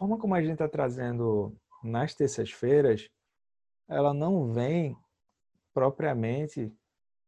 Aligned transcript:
forma 0.00 0.16
como 0.16 0.34
a 0.34 0.40
gente 0.40 0.54
está 0.54 0.66
trazendo 0.66 1.54
nas 1.84 2.14
terças-feiras, 2.14 3.06
ela 3.86 4.14
não 4.14 4.50
vem 4.50 4.96
propriamente 5.74 6.72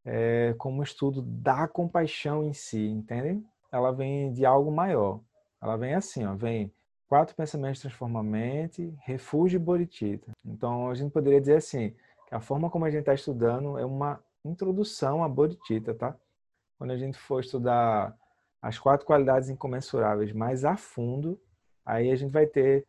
é, 0.06 0.54
como 0.56 0.82
estudo 0.82 1.21
da 1.21 1.69
compaixão 1.69 2.43
em 2.43 2.54
si, 2.54 2.82
entendem? 2.88 3.45
Ela 3.71 3.93
vem 3.93 4.32
de 4.32 4.46
algo 4.46 4.72
maior. 4.72 5.21
Ela 5.61 5.77
vem 5.77 5.93
assim, 5.93 6.24
ó, 6.24 6.35
vem 6.35 6.72
quatro 7.06 7.37
pensamentos 7.37 7.82
transforma 7.82 8.22
mente, 8.22 8.96
refúgio 9.02 9.59
e 9.59 9.62
bodhicitta. 9.62 10.32
Então 10.43 10.89
a 10.89 10.95
gente 10.95 11.12
poderia 11.12 11.43
dizer 11.43 11.57
assim, 11.57 11.95
que 12.27 12.34
a 12.34 12.41
forma 12.41 12.70
como 12.70 12.86
a 12.86 12.91
gente 12.91 13.00
está 13.00 13.12
estudando 13.12 13.79
é 13.79 13.84
uma 13.84 14.18
introdução 14.43 15.23
à 15.23 15.29
bodhicitta, 15.29 15.93
tá? 15.93 16.16
Quando 16.79 16.93
a 16.93 16.96
gente 16.96 17.18
for 17.18 17.41
estudar 17.41 18.16
as 18.62 18.79
quatro 18.79 19.04
qualidades 19.04 19.50
incomensuráveis 19.50 20.32
mais 20.32 20.64
a 20.64 20.75
fundo, 20.75 21.39
aí 21.85 22.11
a 22.11 22.17
gente 22.17 22.30
vai 22.30 22.46
ter 22.46 22.87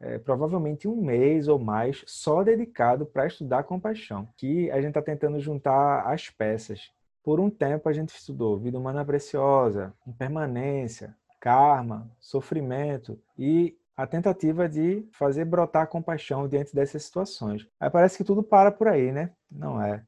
é, 0.00 0.18
provavelmente 0.18 0.86
um 0.86 0.96
mês 0.96 1.48
ou 1.48 1.58
mais 1.58 2.02
só 2.06 2.42
dedicado 2.42 3.06
para 3.06 3.26
estudar 3.26 3.64
compaixão, 3.64 4.28
que 4.36 4.70
a 4.70 4.76
gente 4.76 4.88
está 4.88 5.02
tentando 5.02 5.40
juntar 5.40 6.06
as 6.06 6.28
peças. 6.28 6.90
Por 7.22 7.40
um 7.40 7.50
tempo 7.50 7.88
a 7.88 7.92
gente 7.92 8.10
estudou 8.10 8.58
vida 8.58 8.78
humana 8.78 9.04
preciosa, 9.04 9.92
impermanência, 10.06 11.14
karma, 11.40 12.10
sofrimento 12.20 13.18
e 13.38 13.76
a 13.96 14.06
tentativa 14.06 14.68
de 14.68 15.06
fazer 15.10 15.44
brotar 15.46 15.88
compaixão 15.88 16.46
diante 16.46 16.74
dessas 16.74 17.02
situações. 17.04 17.66
Aí 17.80 17.88
parece 17.88 18.18
que 18.18 18.24
tudo 18.24 18.42
para 18.42 18.70
por 18.70 18.88
aí, 18.88 19.10
né? 19.10 19.30
Não 19.50 19.80
é. 19.80 20.04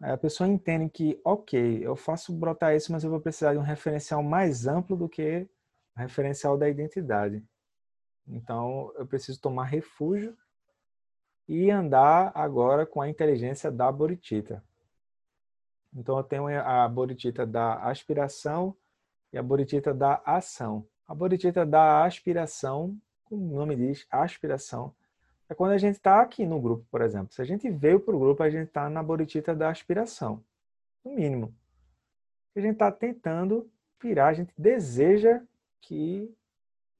Aí 0.00 0.12
a 0.12 0.16
pessoa 0.16 0.48
entende 0.48 0.88
que, 0.88 1.20
ok, 1.24 1.80
eu 1.82 1.96
faço 1.96 2.32
brotar 2.32 2.76
isso, 2.76 2.92
mas 2.92 3.02
eu 3.02 3.10
vou 3.10 3.20
precisar 3.20 3.52
de 3.52 3.58
um 3.58 3.62
referencial 3.62 4.22
mais 4.22 4.66
amplo 4.66 4.96
do 4.96 5.08
que 5.08 5.48
o 5.96 6.00
referencial 6.00 6.56
da 6.56 6.68
identidade. 6.68 7.42
Então, 8.26 8.92
eu 8.96 9.06
preciso 9.06 9.40
tomar 9.40 9.64
refúgio 9.64 10.36
e 11.46 11.70
andar 11.70 12.32
agora 12.34 12.86
com 12.86 13.00
a 13.00 13.08
inteligência 13.08 13.70
da 13.70 13.92
Bodhicitta. 13.92 14.62
Então, 15.94 16.16
eu 16.16 16.24
tenho 16.24 16.48
a 16.48 16.88
Bodhicitta 16.88 17.46
da 17.46 17.74
aspiração 17.84 18.74
e 19.32 19.38
a 19.38 19.42
Bodhicitta 19.42 19.92
da 19.92 20.22
ação. 20.24 20.86
A 21.06 21.14
Bodhicitta 21.14 21.66
da 21.66 22.04
aspiração, 22.04 22.96
como 23.24 23.52
o 23.52 23.56
nome 23.56 23.76
diz, 23.76 24.06
aspiração, 24.10 24.94
é 25.48 25.54
quando 25.54 25.72
a 25.72 25.78
gente 25.78 25.96
está 25.96 26.22
aqui 26.22 26.46
no 26.46 26.60
grupo, 26.60 26.86
por 26.90 27.02
exemplo. 27.02 27.32
Se 27.32 27.42
a 27.42 27.44
gente 27.44 27.68
veio 27.70 28.00
para 28.00 28.16
o 28.16 28.18
grupo, 28.18 28.42
a 28.42 28.50
gente 28.50 28.68
está 28.68 28.88
na 28.88 29.02
Bodhicitta 29.02 29.54
da 29.54 29.68
aspiração, 29.68 30.42
no 31.04 31.12
mínimo. 31.12 31.54
A 32.56 32.60
gente 32.60 32.72
está 32.72 32.90
tentando 32.90 33.70
virar, 34.00 34.28
a 34.28 34.34
gente 34.34 34.52
deseja 34.56 35.42
que 35.80 36.34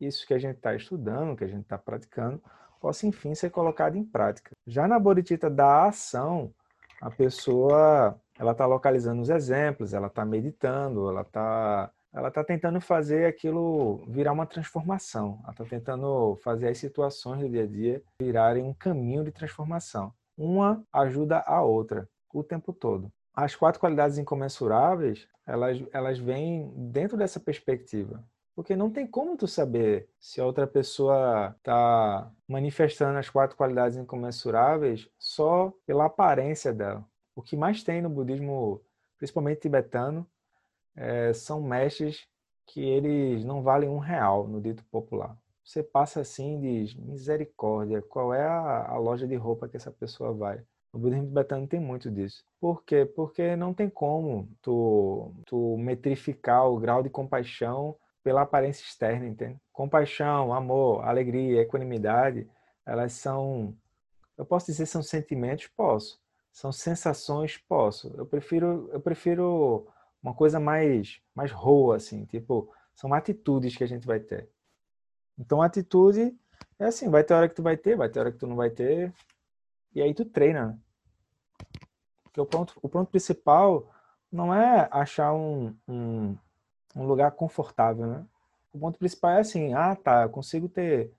isso 0.06 0.26
que 0.26 0.34
a 0.34 0.38
gente 0.38 0.56
está 0.56 0.74
estudando, 0.74 1.36
que 1.36 1.44
a 1.44 1.48
gente 1.48 1.62
está 1.62 1.78
praticando, 1.78 2.42
possa 2.80 3.06
enfim 3.06 3.34
ser 3.34 3.50
colocado 3.50 3.96
em 3.96 4.04
prática. 4.04 4.52
Já 4.66 4.86
na 4.86 4.98
Bodhicitta 4.98 5.48
da 5.48 5.86
ação, 5.86 6.52
a 7.00 7.10
pessoa 7.10 8.18
ela 8.38 8.52
está 8.52 8.66
localizando 8.66 9.22
os 9.22 9.30
exemplos, 9.30 9.94
ela 9.94 10.08
está 10.08 10.24
meditando, 10.24 11.08
ela 11.08 11.22
está 11.22 11.90
ela 12.12 12.28
está 12.28 12.44
tentando 12.44 12.80
fazer 12.80 13.26
aquilo 13.26 14.04
virar 14.06 14.30
uma 14.30 14.46
transformação. 14.46 15.40
Ela 15.42 15.50
está 15.50 15.64
tentando 15.64 16.36
fazer 16.44 16.68
as 16.68 16.78
situações 16.78 17.40
do 17.40 17.48
dia 17.48 17.64
a 17.64 17.66
dia 17.66 18.02
virarem 18.20 18.62
um 18.62 18.72
caminho 18.72 19.24
de 19.24 19.32
transformação. 19.32 20.12
Uma 20.38 20.80
ajuda 20.92 21.42
a 21.44 21.60
outra 21.60 22.08
o 22.32 22.42
tempo 22.42 22.72
todo. 22.72 23.10
As 23.34 23.54
quatro 23.54 23.80
qualidades 23.80 24.18
incomensuráveis, 24.18 25.26
elas, 25.46 25.82
elas 25.92 26.18
vêm 26.18 26.72
dentro 26.76 27.16
dessa 27.16 27.40
perspectiva. 27.40 28.22
Porque 28.54 28.76
não 28.76 28.90
tem 28.90 29.06
como 29.06 29.36
tu 29.36 29.48
saber 29.48 30.08
se 30.20 30.40
a 30.40 30.46
outra 30.46 30.66
pessoa 30.66 31.54
está 31.58 32.30
manifestando 32.46 33.18
as 33.18 33.28
quatro 33.28 33.56
qualidades 33.56 33.98
incomensuráveis 33.98 35.08
só 35.18 35.72
pela 35.84 36.06
aparência 36.06 36.72
dela. 36.72 37.04
O 37.34 37.42
que 37.42 37.56
mais 37.56 37.82
tem 37.82 38.00
no 38.00 38.08
budismo, 38.08 38.80
principalmente 39.18 39.62
tibetano, 39.62 40.26
é, 40.94 41.32
são 41.32 41.60
mestres 41.60 42.28
que 42.66 42.80
eles 42.80 43.44
não 43.44 43.62
valem 43.62 43.88
um 43.88 43.98
real 43.98 44.46
no 44.46 44.60
dito 44.60 44.84
popular. 44.84 45.36
Você 45.64 45.82
passa 45.82 46.20
assim 46.20 46.58
e 46.58 46.60
diz, 46.60 46.94
misericórdia, 46.94 48.02
qual 48.02 48.32
é 48.32 48.44
a, 48.44 48.86
a 48.90 48.98
loja 48.98 49.26
de 49.26 49.34
roupa 49.34 49.68
que 49.68 49.76
essa 49.76 49.90
pessoa 49.90 50.32
vai? 50.32 50.62
O 50.92 50.98
budismo 50.98 51.26
tibetano 51.26 51.66
tem 51.66 51.80
muito 51.80 52.08
disso. 52.08 52.44
Por 52.60 52.84
quê? 52.84 53.04
Porque 53.04 53.56
não 53.56 53.74
tem 53.74 53.90
como 53.90 54.48
tu, 54.62 55.34
tu 55.44 55.76
metrificar 55.76 56.68
o 56.68 56.78
grau 56.78 57.02
de 57.02 57.10
compaixão 57.10 57.96
pela 58.24 58.42
aparência 58.42 58.82
externa, 58.82 59.26
entende? 59.26 59.60
Compaixão, 59.70 60.52
amor, 60.52 61.04
alegria, 61.04 61.60
equanimidade, 61.60 62.48
elas 62.86 63.12
são, 63.12 63.76
eu 64.36 64.46
posso 64.46 64.66
dizer 64.66 64.86
são 64.86 65.02
sentimentos, 65.02 65.68
posso. 65.68 66.20
São 66.50 66.72
sensações, 66.72 67.58
posso. 67.58 68.14
Eu 68.16 68.24
prefiro, 68.24 68.88
eu 68.92 69.00
prefiro 69.00 69.86
uma 70.22 70.32
coisa 70.34 70.58
mais, 70.58 71.20
mais 71.34 71.52
roa, 71.52 71.96
assim, 71.96 72.24
tipo, 72.24 72.72
são 72.94 73.12
atitudes 73.12 73.76
que 73.76 73.84
a 73.84 73.88
gente 73.88 74.06
vai 74.06 74.18
ter. 74.18 74.48
Então, 75.38 75.60
atitude 75.60 76.34
é 76.78 76.86
assim, 76.86 77.10
vai 77.10 77.22
ter 77.22 77.34
hora 77.34 77.48
que 77.48 77.54
tu 77.54 77.62
vai 77.62 77.76
ter, 77.76 77.96
vai 77.96 78.08
ter 78.08 78.20
hora 78.20 78.32
que 78.32 78.38
tu 78.38 78.46
não 78.46 78.56
vai 78.56 78.70
ter, 78.70 79.12
e 79.94 80.00
aí 80.00 80.14
tu 80.14 80.24
treina. 80.24 80.68
Né? 80.68 80.78
Porque 82.22 82.40
o 82.40 82.46
ponto, 82.46 82.74
o 82.80 82.88
ponto 82.88 83.10
principal 83.10 83.92
não 84.32 84.54
é 84.54 84.88
achar 84.90 85.34
um, 85.34 85.76
um, 85.86 86.36
um 86.94 87.04
lugar 87.06 87.32
confortável, 87.32 88.06
né? 88.06 88.24
O 88.72 88.78
ponto 88.78 88.98
principal 88.98 89.32
é 89.32 89.40
assim, 89.40 89.72
ah, 89.74 89.94
tá, 89.94 90.22
eu 90.22 90.30
consigo 90.30 90.68
ter, 90.68 91.12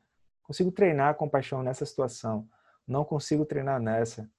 consigo 0.43 0.71
treinar 0.71 1.09
a 1.09 1.13
compaixão 1.13 1.63
nessa 1.63 1.85
situação, 1.85 2.47
não 2.87 3.05
consigo 3.05 3.45
treinar 3.45 3.79
nessa. 3.79 4.29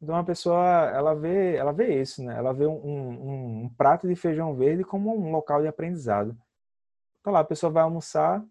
Então 0.00 0.14
a 0.16 0.24
pessoa, 0.24 0.90
ela 0.94 1.14
vê, 1.14 1.56
ela 1.56 1.72
vê 1.72 2.00
isso, 2.00 2.22
né? 2.22 2.36
Ela 2.36 2.52
vê 2.52 2.66
um, 2.66 2.74
um, 2.74 3.64
um 3.64 3.68
prato 3.76 4.06
de 4.06 4.14
feijão 4.14 4.54
verde 4.54 4.84
como 4.84 5.16
um 5.16 5.30
local 5.30 5.62
de 5.62 5.68
aprendizado. 5.68 6.36
Tá 7.22 7.30
lá, 7.30 7.40
a 7.40 7.44
pessoa 7.44 7.72
vai 7.72 7.82
almoçar, 7.82 8.44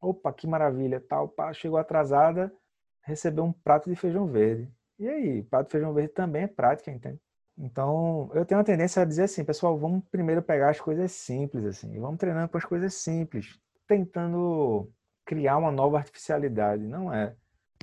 opa, 0.00 0.32
que 0.32 0.46
maravilha, 0.46 1.00
tal, 1.00 1.28
pá, 1.28 1.52
chegou 1.52 1.78
atrasada, 1.78 2.52
recebeu 3.02 3.44
um 3.44 3.52
prato 3.52 3.88
de 3.90 3.96
feijão 3.96 4.26
verde. 4.26 4.70
E 4.98 5.08
aí, 5.08 5.42
prato 5.44 5.66
de 5.66 5.72
feijão 5.72 5.92
verde 5.94 6.12
também 6.12 6.42
é 6.44 6.48
prática, 6.48 6.90
entende? 6.90 7.20
Então, 7.58 8.30
eu 8.34 8.44
tenho 8.44 8.58
uma 8.58 8.64
tendência 8.64 9.02
a 9.02 9.04
dizer 9.04 9.24
assim, 9.24 9.44
pessoal, 9.44 9.76
vamos 9.76 10.04
primeiro 10.10 10.40
pegar 10.40 10.70
as 10.70 10.80
coisas 10.80 11.10
simples, 11.10 11.64
assim, 11.64 11.98
vamos 11.98 12.18
treinando 12.18 12.48
com 12.48 12.56
as 12.56 12.64
coisas 12.64 12.94
simples, 12.94 13.58
tentando 13.86 14.88
criar 15.24 15.58
uma 15.58 15.72
nova 15.72 15.98
artificialidade. 15.98 16.86
Não 16.86 17.12
é. 17.12 17.34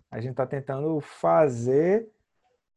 A 0.09 0.21
gente 0.21 0.31
está 0.31 0.47
tentando 0.47 0.99
fazer 1.01 2.09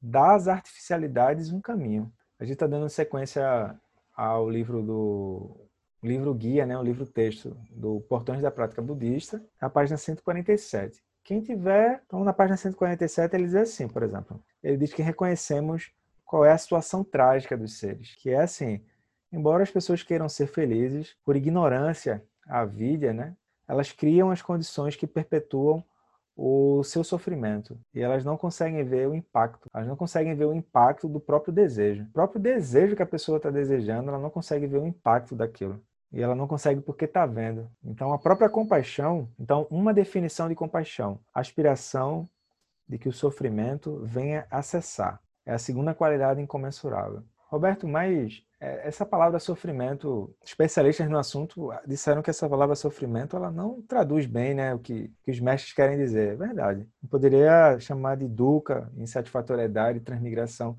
das 0.03 0.49
artificialidades 0.49 1.53
um 1.53 1.61
caminho. 1.61 2.13
A 2.39 2.45
gente 2.45 2.55
está 2.55 2.67
dando 2.67 2.89
sequência 2.89 3.79
ao 4.17 4.51
livro 4.51 4.83
do 4.83 5.69
livro 6.03 6.33
guia, 6.35 6.65
né, 6.67 6.79
o 6.79 6.83
livro 6.83 7.07
texto 7.07 7.57
do 7.71 8.01
Portões 8.03 8.41
da 8.41 8.51
Prática 8.51 8.81
Budista, 8.81 9.43
a 9.61 9.69
página 9.69 9.97
147. 9.97 11.03
Quem 11.25 11.41
tiver, 11.41 12.03
então 12.07 12.23
na 12.25 12.33
página 12.33 12.57
147 12.57 13.35
ele 13.35 13.45
diz 13.45 13.55
assim, 13.55 13.89
por 13.89 14.03
exemplo, 14.03 14.43
ele 14.63 14.77
diz 14.77 14.93
que 14.93 15.03
reconhecemos 15.03 15.93
qual 16.29 16.45
é 16.45 16.53
a 16.53 16.59
situação 16.59 17.03
trágica 17.03 17.57
dos 17.57 17.79
seres, 17.79 18.15
que 18.17 18.29
é 18.29 18.41
assim, 18.41 18.85
embora 19.33 19.63
as 19.63 19.71
pessoas 19.71 20.03
queiram 20.03 20.29
ser 20.29 20.47
felizes, 20.47 21.17
por 21.25 21.35
ignorância, 21.35 22.23
a 22.47 22.67
vida, 22.67 23.15
né, 23.15 23.35
elas 23.67 23.93
criam 23.93 24.31
as 24.31 24.43
condições 24.43 24.95
que 24.95 25.07
perpetuam 25.07 25.83
o 26.37 26.85
seu 26.85 27.03
sofrimento 27.03 27.81
e 27.95 28.01
elas 28.01 28.27
não 28.27 28.37
conseguem 28.37 28.85
ver 28.85 29.09
o 29.09 29.15
impacto, 29.15 29.71
elas 29.73 29.89
não 29.89 29.97
conseguem 29.97 30.35
ver 30.35 30.45
o 30.45 30.55
impacto 30.55 31.09
do 31.09 31.19
próprio 31.19 31.53
desejo. 31.53 32.05
O 32.05 32.13
próprio 32.13 32.41
desejo 32.41 32.95
que 32.95 33.03
a 33.03 33.07
pessoa 33.07 33.39
está 33.39 33.51
desejando, 33.51 34.11
ela 34.11 34.19
não 34.19 34.31
consegue 34.31 34.67
ver 34.67 34.79
o 34.79 34.87
impacto 34.87 35.35
daquilo. 35.35 35.83
E 36.13 36.23
ela 36.23 36.35
não 36.35 36.47
consegue 36.47 36.81
porque 36.83 37.07
está 37.07 37.25
vendo. 37.25 37.71
Então, 37.83 38.13
a 38.13 38.19
própria 38.19 38.49
compaixão, 38.51 39.29
então, 39.39 39.67
uma 39.71 39.95
definição 39.95 40.49
de 40.49 40.55
compaixão, 40.55 41.21
aspiração 41.35 42.29
de 42.87 42.99
que 42.99 43.09
o 43.09 43.13
sofrimento 43.13 44.03
venha 44.05 44.47
a 44.51 44.63
cessar. 44.63 45.21
É 45.49 45.55
a 45.55 45.59
segunda 45.59 45.95
qualidade 45.95 46.43
incomensurável. 46.43 47.23
Roberto, 47.47 47.89
mas 47.89 48.45
é, 48.61 48.87
essa 48.87 49.07
palavra 49.07 49.39
sofrimento, 49.39 50.37
especialistas 50.45 51.09
no 51.09 51.17
assunto 51.17 51.73
disseram 51.87 52.21
que 52.21 52.29
essa 52.29 52.47
palavra 52.47 52.75
sofrimento 52.75 53.35
ela 53.35 53.51
não 53.51 53.81
traduz 53.81 54.27
bem 54.27 54.53
né, 54.53 54.75
o 54.75 54.79
que, 54.79 55.11
que 55.25 55.31
os 55.31 55.41
mestres 55.41 55.73
querem 55.73 55.97
dizer. 55.97 56.35
É 56.35 56.37
verdade. 56.37 56.87
Eu 57.03 57.09
poderia 57.09 57.81
chamar 57.81 58.19
de 58.19 58.29
dukkha, 58.29 58.93
insatisfatoriedade, 58.95 60.01
transmigração. 60.01 60.79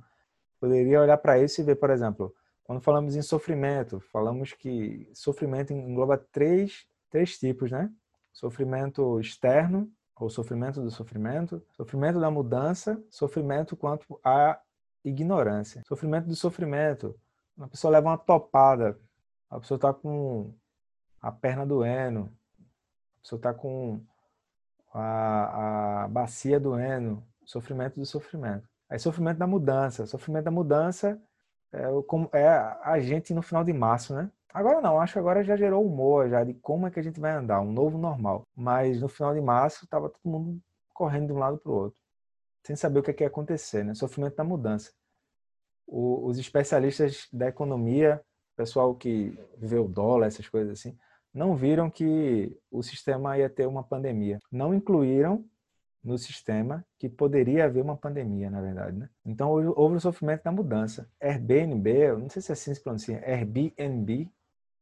Poderia 0.60 1.02
olhar 1.02 1.18
para 1.18 1.40
isso 1.40 1.60
e 1.60 1.64
ver, 1.64 1.78
por 1.78 1.90
exemplo, 1.90 2.32
quando 2.64 2.80
falamos 2.80 3.16
em 3.16 3.24
sofrimento, 3.24 4.00
falamos 4.00 4.54
que 4.54 5.10
sofrimento 5.16 5.74
engloba 5.74 6.16
três, 6.32 6.86
três 7.10 7.40
tipos, 7.40 7.72
né? 7.72 7.90
Sofrimento 8.32 9.20
externo, 9.20 9.92
ou 10.20 10.30
sofrimento 10.30 10.82
do 10.82 10.92
sofrimento, 10.92 11.64
sofrimento 11.72 12.20
da 12.20 12.30
mudança, 12.30 13.02
sofrimento 13.10 13.78
quanto 13.78 14.20
à 14.24 14.60
ignorância. 15.04 15.82
Sofrimento 15.88 16.28
do 16.28 16.36
sofrimento. 16.36 17.18
Uma 17.56 17.70
pessoa 17.70 17.92
leva 17.92 18.10
uma 18.10 18.18
topada, 18.18 19.00
a 19.50 19.60
pessoa 19.60 19.78
está 19.78 19.94
com 19.94 20.54
a 21.22 21.32
perna 21.32 21.66
doendo, 21.66 22.30
a 23.18 23.22
pessoa 23.22 23.38
está 23.38 23.54
com 23.54 24.02
bacia 26.10 26.60
doendo, 26.60 27.24
sofrimento 27.46 28.00
do 28.00 28.06
sofrimento. 28.06 28.68
Aí 28.90 29.00
sofrimento 29.00 29.38
da 29.38 29.48
mudança. 29.48 30.06
Sofrimento 30.06 30.46
da 30.46 30.52
mudança 30.52 31.22
é, 31.72 31.84
como, 32.08 32.30
é 32.34 32.48
a 32.48 33.00
gente 33.00 33.34
no 33.34 33.42
final 33.42 33.64
de 33.64 33.74
março, 33.74 34.14
né? 34.14 34.32
Agora 34.54 34.82
não, 34.82 35.00
acho 35.00 35.14
que 35.14 35.20
agora 35.20 35.44
já 35.44 35.56
gerou 35.56 35.86
humor 35.86 36.30
já 36.30 36.44
de 36.44 36.56
como 36.56 36.88
é 36.88 36.92
que 36.92 37.00
a 37.00 37.04
gente 37.04 37.20
vai 37.20 37.32
andar, 37.32 37.62
um 37.62 37.72
novo 37.72 37.98
normal. 37.98 38.48
Mas 38.56 39.00
no 39.00 39.08
final 39.08 39.34
de 39.34 39.42
março 39.42 39.86
estava 39.86 40.10
todo 40.10 40.32
mundo 40.32 40.62
correndo 40.94 41.28
de 41.28 41.34
um 41.34 41.38
lado 41.38 41.58
para 41.58 41.72
o 41.72 41.76
outro, 41.76 42.00
sem 42.64 42.76
saber 42.76 43.00
o 43.00 43.04
que, 43.04 43.12
é 43.12 43.14
que 43.14 43.24
ia 43.24 43.28
acontecer, 43.28 43.84
né? 43.86 43.94
Sofrimento 43.94 44.36
da 44.36 44.44
mudança. 44.44 44.92
O, 45.86 46.26
os 46.26 46.38
especialistas 46.38 47.28
da 47.32 47.48
economia, 47.48 48.22
pessoal 48.56 48.96
que 48.96 49.38
vê 49.58 49.78
o 49.78 49.88
dólar, 49.88 50.28
essas 50.28 50.50
coisas 50.50 50.80
assim, 50.80 50.98
não 51.34 51.56
viram 51.56 51.90
que 51.90 52.58
o 52.72 52.82
sistema 52.82 53.38
ia 53.38 53.50
ter 53.50 53.68
uma 53.68 53.84
pandemia. 53.84 54.40
Não 54.52 54.74
incluíram 54.74 55.46
no 56.04 56.18
sistema 56.18 56.86
que 56.98 57.10
poderia 57.10 57.66
haver 57.66 57.84
uma 57.84 57.98
pandemia, 57.98 58.50
na 58.50 58.62
verdade. 58.62 58.98
Né? 58.98 59.10
Então, 59.26 59.52
houve 59.52 59.96
o 59.96 60.00
sofrimento 60.00 60.44
da 60.44 60.52
mudança. 60.52 61.10
Airbnb, 61.22 62.14
não 62.18 62.30
sei 62.30 62.42
se 62.42 62.52
é 62.52 62.54
assim 62.54 62.74
se 62.74 62.82
pronuncia, 62.82 63.22
Airbnb, 63.26 64.30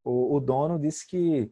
o, 0.04 0.36
o 0.36 0.40
dono 0.40 0.80
disse 0.80 1.08
que 1.08 1.52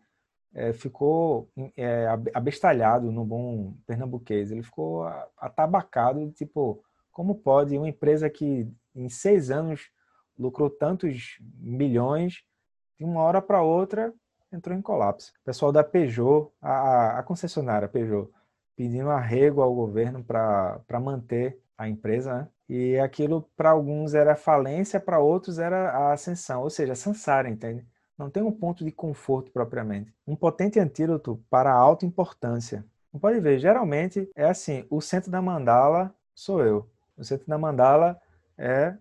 é, 0.53 0.71
ficou 0.71 1.49
é, 1.75 2.07
abestalhado 2.33 3.11
no 3.11 3.25
bom 3.25 3.75
pernambuquês. 3.85 4.51
Ele 4.51 4.63
ficou 4.63 5.03
atabacado, 5.37 6.31
tipo, 6.31 6.81
como 7.11 7.35
pode 7.35 7.77
uma 7.77 7.89
empresa 7.89 8.29
que 8.29 8.67
em 8.95 9.09
seis 9.09 9.51
anos 9.51 9.89
lucrou 10.37 10.69
tantos 10.69 11.37
milhões, 11.59 12.43
de 12.97 13.03
uma 13.03 13.21
hora 13.21 13.41
para 13.41 13.61
outra 13.61 14.13
entrou 14.51 14.77
em 14.77 14.81
colapso. 14.81 15.33
O 15.41 15.43
pessoal 15.43 15.71
da 15.71 15.83
Peugeot, 15.83 16.49
a, 16.61 17.19
a 17.19 17.23
concessionária 17.23 17.89
Peugeot, 17.89 18.29
pedindo 18.75 19.09
arrego 19.09 19.61
ao 19.61 19.73
governo 19.73 20.23
para 20.23 20.99
manter 21.01 21.59
a 21.77 21.87
empresa, 21.87 22.33
né? 22.33 22.47
E 22.67 22.97
aquilo 22.97 23.47
para 23.55 23.69
alguns 23.69 24.15
era 24.15 24.35
falência, 24.35 24.99
para 24.99 25.19
outros 25.19 25.59
era 25.59 25.91
a 25.91 26.13
ascensão, 26.13 26.63
ou 26.63 26.69
seja, 26.69 26.95
Sansara, 26.95 27.47
entende? 27.47 27.85
Não 28.17 28.29
tem 28.29 28.41
um 28.41 28.51
ponto 28.51 28.83
de 28.83 28.91
conforto 28.91 29.51
propriamente. 29.51 30.11
Um 30.25 30.35
potente 30.35 30.79
antídoto 30.79 31.39
para 31.49 31.71
a 31.71 31.75
alta 31.75 32.05
importância. 32.05 32.83
Não 33.13 33.19
pode 33.19 33.39
ver, 33.39 33.59
geralmente 33.59 34.29
é 34.35 34.45
assim, 34.45 34.85
o 34.89 34.99
centro 34.99 35.29
da 35.29 35.41
mandala 35.41 36.13
sou 36.33 36.63
eu. 36.63 36.89
O 37.17 37.23
centro 37.23 37.45
da 37.47 37.57
mandala 37.57 38.19
é 38.57 38.95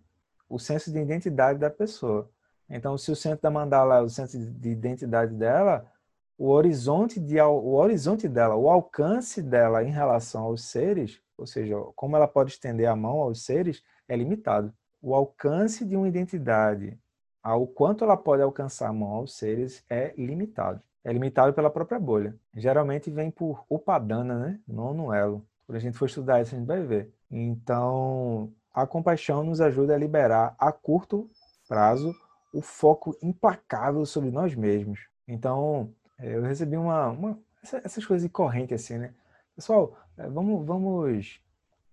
o 0.48 0.58
senso 0.58 0.92
de 0.92 0.98
identidade 0.98 1.58
da 1.58 1.70
pessoa. 1.70 2.28
Então, 2.68 2.98
se 2.98 3.10
o 3.10 3.16
centro 3.16 3.40
da 3.42 3.50
mandala 3.50 3.98
é 3.98 4.00
o 4.02 4.08
senso 4.08 4.38
de 4.38 4.68
identidade 4.68 5.34
dela, 5.34 5.90
o 6.36 6.50
horizonte, 6.50 7.20
de, 7.20 7.40
o 7.40 7.74
horizonte 7.74 8.28
dela, 8.28 8.56
o 8.56 8.68
alcance 8.68 9.42
dela 9.42 9.84
em 9.84 9.90
relação 9.90 10.44
aos 10.44 10.64
seres, 10.64 11.20
ou 11.36 11.46
seja, 11.46 11.76
como 11.94 12.16
ela 12.16 12.28
pode 12.28 12.52
estender 12.52 12.88
a 12.88 12.96
mão 12.96 13.20
aos 13.20 13.44
seres, 13.44 13.82
é 14.08 14.16
limitado. 14.16 14.72
O 15.00 15.14
alcance 15.14 15.84
de 15.84 15.96
uma 15.96 16.08
identidade, 16.08 16.98
ao 17.42 17.66
quanto 17.66 18.04
ela 18.04 18.16
pode 18.16 18.42
alcançar 18.42 18.88
a 18.88 18.92
mão 18.92 19.10
aos 19.10 19.36
seres, 19.36 19.84
é 19.88 20.14
limitado. 20.16 20.80
É 21.04 21.12
limitado 21.12 21.52
pela 21.52 21.70
própria 21.70 22.00
bolha. 22.00 22.34
Geralmente 22.54 23.10
vem 23.10 23.30
por 23.30 23.64
upadana, 23.68 24.38
né? 24.38 24.60
Nono 24.66 25.12
elo. 25.12 25.46
Quando 25.66 25.76
a 25.76 25.80
gente 25.80 25.98
for 25.98 26.06
estudar 26.06 26.40
isso, 26.40 26.54
a 26.54 26.58
gente 26.58 26.66
vai 26.66 26.82
ver. 26.82 27.12
Então, 27.30 28.50
a 28.72 28.86
compaixão 28.86 29.44
nos 29.44 29.60
ajuda 29.60 29.94
a 29.94 29.98
liberar 29.98 30.54
a 30.58 30.72
curto 30.72 31.30
prazo 31.68 32.14
o 32.52 32.62
foco 32.62 33.16
implacável 33.22 34.06
sobre 34.06 34.30
nós 34.30 34.54
mesmos. 34.54 35.08
Então, 35.26 35.92
eu 36.18 36.42
recebi 36.42 36.76
uma, 36.76 37.08
uma 37.08 37.38
essas 37.62 38.04
coisas 38.04 38.22
de 38.22 38.28
corrente 38.28 38.74
assim, 38.74 38.98
né? 38.98 39.14
Pessoal, 39.54 39.96
é, 40.16 40.28
vamos, 40.28 40.66
vamos 40.66 41.40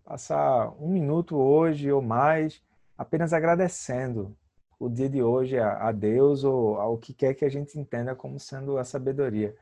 passar 0.04 0.70
um 0.82 0.90
minuto 0.90 1.38
hoje 1.38 1.92
ou 1.92 2.02
mais 2.02 2.62
apenas 2.98 3.34
agradecendo 3.34 4.36
o 4.80 4.90
dia 4.90 5.10
de 5.10 5.22
hoje 5.22 5.58
a, 5.58 5.88
a 5.88 5.92
Deus 5.92 6.44
ou 6.44 6.80
ao 6.80 6.98
que 6.98 7.14
quer 7.14 7.34
que 7.34 7.46
a 7.46 7.50
gente 7.50 7.80
entenda 7.80 8.16
como 8.16 8.40
sendo 8.40 8.78
a 8.78 8.84
sabedoria. 8.84 9.56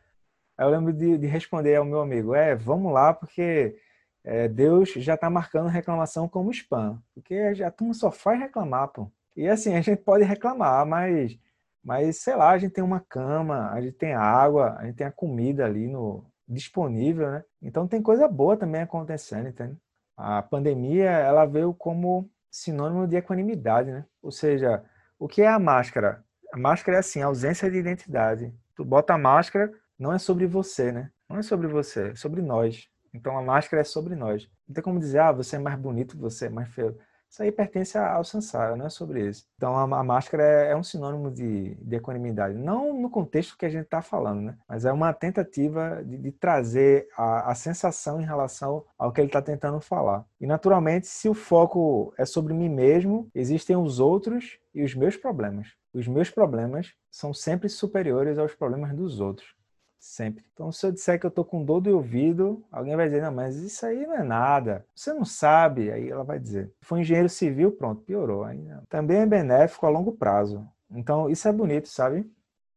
Aí 0.57 0.65
eu 0.65 0.69
lembro 0.71 0.91
de, 0.93 1.17
de 1.17 1.27
responder 1.27 1.75
ao 1.75 1.85
meu 1.85 2.01
amigo, 2.01 2.33
é, 2.33 2.55
vamos 2.55 2.91
lá, 2.91 3.13
porque 3.13 3.77
é, 4.23 4.47
Deus 4.47 4.89
já 4.93 5.15
está 5.15 5.29
marcando 5.29 5.67
reclamação 5.67 6.27
como 6.27 6.51
spam, 6.51 7.01
porque 7.13 7.35
a 7.35 7.71
turma 7.71 7.93
só 7.93 8.11
faz 8.11 8.39
reclamar, 8.39 8.89
pô. 8.89 9.11
E 9.35 9.47
assim, 9.47 9.73
a 9.75 9.81
gente 9.81 10.01
pode 10.01 10.23
reclamar, 10.23 10.85
mas 10.85 11.37
mas, 11.83 12.17
sei 12.21 12.35
lá, 12.35 12.51
a 12.51 12.57
gente 12.57 12.73
tem 12.73 12.83
uma 12.83 12.99
cama, 12.99 13.69
a 13.71 13.81
gente 13.81 13.97
tem 13.97 14.13
água, 14.13 14.75
a 14.77 14.85
gente 14.85 14.95
tem 14.95 15.07
a 15.07 15.11
comida 15.11 15.65
ali 15.65 15.87
no, 15.87 16.25
disponível, 16.49 17.29
né? 17.29 17.43
Então 17.61 17.87
tem 17.87 18.01
coisa 18.01 18.27
boa 18.27 18.57
também 18.57 18.81
acontecendo, 18.81 19.47
entende? 19.47 19.77
A 20.17 20.41
pandemia, 20.41 21.09
ela 21.09 21.45
veio 21.45 21.73
como 21.73 22.29
sinônimo 22.49 23.07
de 23.07 23.15
equanimidade, 23.15 23.91
né? 23.91 24.05
Ou 24.21 24.31
seja, 24.31 24.83
o 25.17 25.27
que 25.27 25.43
é 25.43 25.47
a 25.47 25.59
máscara? 25.59 26.23
A 26.51 26.57
máscara 26.57 26.97
é 26.97 26.99
assim, 26.99 27.21
ausência 27.21 27.69
de 27.69 27.77
identidade. 27.77 28.53
Tu 28.75 28.83
bota 28.83 29.13
a 29.13 29.17
máscara, 29.17 29.71
não 29.97 30.11
é 30.11 30.17
sobre 30.17 30.47
você, 30.47 30.91
né? 30.91 31.11
Não 31.29 31.37
é 31.37 31.43
sobre 31.43 31.67
você, 31.67 32.09
é 32.09 32.15
sobre 32.15 32.41
nós. 32.41 32.89
Então 33.13 33.37
a 33.37 33.41
máscara 33.41 33.81
é 33.81 33.83
sobre 33.83 34.15
nós. 34.15 34.49
Não 34.67 34.73
tem 34.73 34.83
como 34.83 34.99
dizer, 34.99 35.19
ah, 35.19 35.31
você 35.31 35.55
é 35.55 35.59
mais 35.59 35.77
bonito, 35.77 36.17
você 36.17 36.47
é 36.47 36.49
mais 36.49 36.69
feio. 36.69 36.97
Isso 37.29 37.43
aí 37.43 37.51
pertence 37.51 37.95
ao 37.97 38.23
samsara, 38.23 38.75
não 38.75 38.87
é 38.87 38.89
sobre 38.89 39.27
isso. 39.27 39.45
Então 39.55 39.77
a, 39.77 40.03
máscara 40.03 40.43
é, 40.43 40.71
é, 40.71 40.75
um 40.75 40.81
sinônimo 40.81 41.29
de, 41.29 41.75
de 41.75 41.95
equanimidade, 41.95 42.57
não 42.57 42.99
no 42.99 43.09
contexto 43.09 43.55
que 43.55 43.65
a 43.65 43.69
gente 43.69 43.83
está 43.83 44.01
falando, 44.01 44.41
né? 44.41 44.57
mas 44.67 44.83
é 44.83 44.91
uma 44.91 45.13
tentativa 45.13 46.03
de, 46.03 46.17
de 46.17 46.31
trazer 46.31 47.07
a, 47.15 47.51
a, 47.51 47.55
sensação 47.55 48.19
em 48.19 48.25
relação 48.25 48.83
ao 48.97 49.11
que 49.11 49.21
ele 49.21 49.27
está 49.27 49.41
tentando 49.41 49.79
falar. 49.79 50.25
E 50.41 50.47
naturalmente, 50.47 51.07
se 51.07 51.29
o 51.29 51.35
foco 51.35 52.13
é 52.17 52.25
sobre 52.25 52.53
mim 52.53 52.69
mesmo, 52.69 53.29
existem 53.35 53.75
os 53.75 53.99
outros 53.99 54.57
e 54.73 54.83
os 54.83 54.95
meus 54.95 55.15
problemas. 55.15 55.75
Os 55.93 56.07
meus 56.07 56.31
problemas 56.31 56.93
são 57.11 57.33
sempre 57.33 57.69
superiores 57.69 58.39
aos 58.39 58.55
problemas 58.55 58.95
dos 58.95 59.19
outros. 59.19 59.58
Sempre. 59.99 60.45
Então, 60.53 60.71
se 60.71 60.85
eu 60.85 60.91
disser 60.91 61.19
que 61.19 61.25
eu 61.25 61.31
tô 61.31 61.43
com 61.43 61.63
dor 61.63 61.81
do 61.81 61.93
ouvido, 61.93 62.63
alguém 62.71 62.95
vai 62.95 63.07
dizer, 63.07 63.21
não, 63.21 63.33
mas 63.33 63.57
isso 63.57 63.85
aí 63.85 64.07
não 64.07 64.15
é 64.15 64.23
nada. 64.23 64.85
Você 64.95 65.13
não 65.13 65.25
sabe. 65.25 65.91
Aí 65.91 66.09
ela 66.09 66.23
vai 66.23 66.39
dizer. 66.39 66.71
For 66.81 66.97
engenheiro 66.97 67.27
civil, 67.27 67.71
pronto, 67.73 68.01
piorou. 68.01 68.45
Aí, 68.45 68.65
também 68.87 69.17
é 69.17 69.25
benéfico 69.25 69.85
a 69.85 69.89
longo 69.89 70.13
prazo. 70.13 70.65
Então, 70.89 71.29
isso 71.29 71.47
é 71.47 71.51
bonito, 71.51 71.89
sabe? 71.89 72.31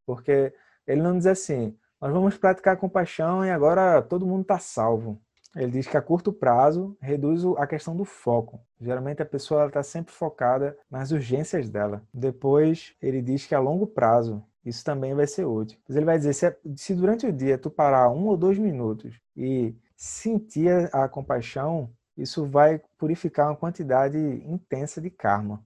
Porque 0.05 0.53
ele 0.87 1.01
não 1.01 1.17
diz 1.17 1.27
assim, 1.27 1.77
nós 2.01 2.13
vamos 2.13 2.37
praticar 2.37 2.77
compaixão 2.77 3.45
e 3.45 3.51
agora 3.51 4.03
todo 4.03 4.27
mundo 4.27 4.43
está 4.43 4.59
salvo. 4.59 5.21
Ele 5.55 5.71
diz 5.71 5.87
que 5.87 5.97
a 5.97 6.03
curto 6.03 6.33
prazo 6.33 6.97
reduz 7.01 7.45
a 7.59 7.67
questão 7.67 7.95
do 7.95 8.05
foco. 8.05 8.59
Geralmente 8.81 9.23
a 9.23 9.27
pessoa 9.27 9.67
está 9.67 9.83
sempre 9.83 10.13
focada 10.13 10.77
nas 10.91 11.13
urgências 11.13 11.69
dela. 11.69 12.03
Depois 12.13 12.95
ele 13.01 13.21
diz 13.21 13.47
que 13.47 13.55
a 13.55 13.61
longo 13.61 13.87
prazo 13.87 14.43
isso 14.65 14.85
também 14.85 15.15
vai 15.15 15.27
ser 15.27 15.45
útil. 15.45 15.79
Mas 15.89 15.97
ele 15.97 16.07
vai 16.07 16.19
dizer, 16.19 16.33
se, 16.33 16.57
se 16.77 16.95
durante 16.95 17.27
o 17.27 17.33
dia 17.33 17.59
tu 17.59 17.71
parar 17.71 18.11
um 18.11 18.27
ou 18.27 18.37
dois 18.37 18.59
minutos 18.59 19.21
e 19.37 19.75
sentir 19.97 20.89
a 20.93 21.09
compaixão, 21.09 21.91
isso 22.17 22.47
vai 22.47 22.81
purificar 22.99 23.49
uma 23.49 23.57
quantidade 23.57 24.19
intensa 24.19 25.01
de 25.01 25.11
karma. 25.11 25.65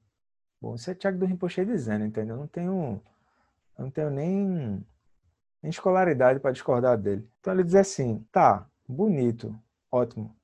Bom, 0.61 0.75
isso 0.75 0.91
é 0.91 0.95
Tiago 0.95 1.19
do 1.19 1.27
Rinpoche 1.27 1.65
dizendo, 1.65 2.05
entendeu? 2.05 2.37
Eu 2.37 2.41
não 2.41 2.47
tenho, 2.47 3.03
não 3.79 3.91
tenho 3.91 4.11
nem, 4.11 4.85
nem 5.63 5.71
escolaridade 5.71 6.41
para 6.41 6.53
discordar 6.53 6.97
dele. 6.97 7.29
Então 7.41 7.53
ele 7.53 7.65
diz 7.65 7.75
assim, 7.75 8.27
tá, 8.33 8.67
bonito, 8.89 9.55
ótimo. 9.91 10.35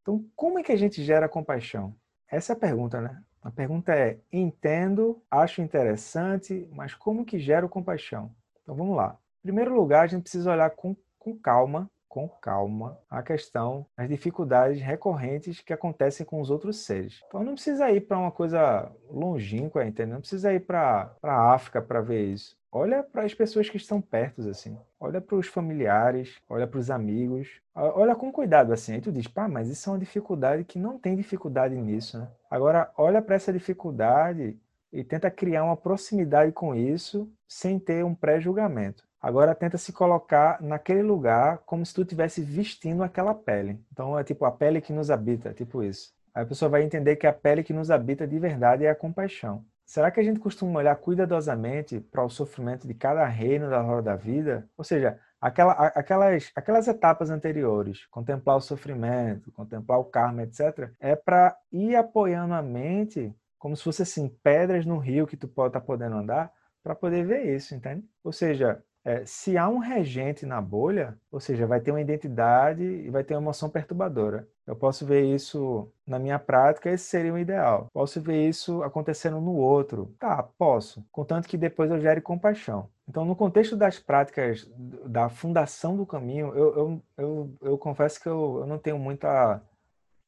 Então 0.00 0.24
como 0.34 0.58
é 0.58 0.62
que 0.62 0.72
a 0.72 0.76
gente 0.76 1.02
gera 1.04 1.28
compaixão? 1.28 1.94
Essa 2.28 2.52
é 2.52 2.56
a 2.56 2.58
pergunta, 2.58 3.00
né? 3.00 3.22
A 3.42 3.50
pergunta 3.50 3.92
é: 3.92 4.18
entendo, 4.32 5.20
acho 5.30 5.60
interessante, 5.60 6.68
mas 6.72 6.94
como 6.94 7.24
que 7.24 7.38
gero 7.38 7.68
compaixão? 7.68 8.30
Então 8.62 8.74
vamos 8.74 8.96
lá. 8.96 9.18
Em 9.40 9.48
primeiro 9.48 9.74
lugar, 9.74 10.04
a 10.04 10.06
gente 10.06 10.22
precisa 10.22 10.52
olhar 10.52 10.70
com, 10.70 10.96
com 11.18 11.36
calma, 11.36 11.90
com 12.08 12.28
calma, 12.28 12.98
a 13.10 13.22
questão, 13.22 13.86
as 13.96 14.08
dificuldades 14.08 14.80
recorrentes 14.80 15.60
que 15.60 15.72
acontecem 15.72 16.24
com 16.24 16.40
os 16.40 16.50
outros 16.50 16.84
seres. 16.84 17.20
Então 17.26 17.42
não 17.42 17.54
precisa 17.54 17.90
ir 17.90 18.02
para 18.02 18.18
uma 18.18 18.30
coisa 18.30 18.92
longínqua, 19.10 19.84
entendeu? 19.84 20.14
Não 20.14 20.20
precisa 20.20 20.52
ir 20.52 20.60
para 20.60 21.10
a 21.22 21.52
África 21.54 21.82
para 21.82 22.00
ver 22.00 22.26
isso. 22.26 22.56
Olha 22.74 23.02
para 23.02 23.24
as 23.24 23.34
pessoas 23.34 23.68
que 23.68 23.76
estão 23.76 24.00
perto, 24.00 24.48
assim. 24.48 24.78
Olha 24.98 25.20
para 25.20 25.36
os 25.36 25.46
familiares, 25.46 26.40
olha 26.48 26.66
para 26.66 26.80
os 26.80 26.90
amigos. 26.90 27.60
Olha 27.74 28.16
com 28.16 28.32
cuidado, 28.32 28.72
assim. 28.72 28.94
Aí 28.94 29.00
tu 29.02 29.12
diz, 29.12 29.26
pá, 29.28 29.46
mas 29.46 29.68
isso 29.68 29.90
é 29.90 29.92
uma 29.92 29.98
dificuldade 29.98 30.64
que 30.64 30.78
não 30.78 30.98
tem 30.98 31.14
dificuldade 31.14 31.76
nisso, 31.76 32.18
né? 32.18 32.28
Agora, 32.50 32.90
olha 32.96 33.20
para 33.20 33.34
essa 33.34 33.52
dificuldade 33.52 34.58
e 34.90 35.04
tenta 35.04 35.30
criar 35.30 35.64
uma 35.64 35.76
proximidade 35.76 36.50
com 36.52 36.74
isso 36.74 37.30
sem 37.46 37.78
ter 37.78 38.06
um 38.06 38.14
pré-julgamento. 38.14 39.04
Agora 39.20 39.54
tenta 39.54 39.76
se 39.76 39.92
colocar 39.92 40.60
naquele 40.62 41.02
lugar 41.02 41.58
como 41.66 41.84
se 41.84 41.92
tu 41.92 42.02
estivesse 42.02 42.40
vestindo 42.40 43.02
aquela 43.02 43.34
pele. 43.34 43.78
Então 43.92 44.18
é 44.18 44.24
tipo 44.24 44.46
a 44.46 44.50
pele 44.50 44.80
que 44.80 44.94
nos 44.94 45.10
habita, 45.10 45.52
tipo 45.52 45.82
isso. 45.82 46.12
Aí 46.34 46.42
a 46.42 46.46
pessoa 46.46 46.70
vai 46.70 46.82
entender 46.82 47.16
que 47.16 47.26
a 47.26 47.32
pele 47.34 47.62
que 47.62 47.74
nos 47.74 47.90
habita 47.90 48.26
de 48.26 48.38
verdade 48.38 48.86
é 48.86 48.90
a 48.90 48.94
compaixão. 48.94 49.62
Será 49.92 50.10
que 50.10 50.18
a 50.18 50.22
gente 50.22 50.40
costuma 50.40 50.78
olhar 50.78 50.96
cuidadosamente 50.96 52.00
para 52.00 52.24
o 52.24 52.30
sofrimento 52.30 52.88
de 52.88 52.94
cada 52.94 53.26
reino 53.26 53.68
da 53.68 53.82
roda 53.82 54.12
da 54.12 54.16
vida? 54.16 54.66
Ou 54.74 54.82
seja, 54.82 55.20
aquela, 55.38 55.72
aquelas, 55.72 56.50
aquelas 56.56 56.88
etapas 56.88 57.28
anteriores, 57.28 58.06
contemplar 58.06 58.56
o 58.56 58.60
sofrimento, 58.62 59.52
contemplar 59.52 59.98
o 59.98 60.06
karma, 60.06 60.44
etc., 60.44 60.90
é 60.98 61.14
para 61.14 61.54
ir 61.70 61.94
apoiando 61.94 62.54
a 62.54 62.62
mente 62.62 63.36
como 63.58 63.76
se 63.76 63.84
fosse 63.84 64.00
assim, 64.00 64.30
pedras 64.42 64.86
no 64.86 64.96
rio 64.96 65.26
que 65.26 65.36
tu 65.36 65.46
pode 65.46 65.68
estar 65.68 65.80
tá 65.80 65.86
podendo 65.86 66.16
andar 66.16 66.50
para 66.82 66.94
poder 66.94 67.26
ver 67.26 67.54
isso, 67.54 67.74
entende? 67.74 68.02
Ou 68.24 68.32
seja, 68.32 68.82
é, 69.04 69.24
se 69.26 69.58
há 69.58 69.68
um 69.68 69.78
regente 69.78 70.46
na 70.46 70.60
bolha, 70.60 71.18
ou 71.30 71.40
seja, 71.40 71.66
vai 71.66 71.80
ter 71.80 71.90
uma 71.90 72.00
identidade 72.00 72.82
e 72.84 73.10
vai 73.10 73.24
ter 73.24 73.34
uma 73.34 73.42
emoção 73.42 73.68
perturbadora. 73.68 74.46
Eu 74.64 74.76
posso 74.76 75.04
ver 75.04 75.24
isso 75.24 75.90
na 76.06 76.18
minha 76.18 76.38
prática, 76.38 76.88
esse 76.88 77.04
seria 77.04 77.34
o 77.34 77.38
ideal. 77.38 77.88
Posso 77.92 78.20
ver 78.20 78.48
isso 78.48 78.82
acontecendo 78.82 79.40
no 79.40 79.56
outro. 79.56 80.14
Tá, 80.20 80.42
posso. 80.42 81.04
Contanto 81.10 81.48
que 81.48 81.56
depois 81.56 81.90
eu 81.90 82.00
gere 82.00 82.20
compaixão. 82.20 82.88
Então, 83.08 83.24
no 83.24 83.34
contexto 83.34 83.76
das 83.76 83.98
práticas 83.98 84.70
da 85.06 85.28
fundação 85.28 85.96
do 85.96 86.06
caminho, 86.06 86.54
eu, 86.54 86.76
eu, 86.76 87.02
eu, 87.18 87.54
eu 87.60 87.78
confesso 87.78 88.20
que 88.20 88.28
eu, 88.28 88.58
eu 88.60 88.66
não 88.66 88.78
tenho 88.78 88.98
muita 88.98 89.60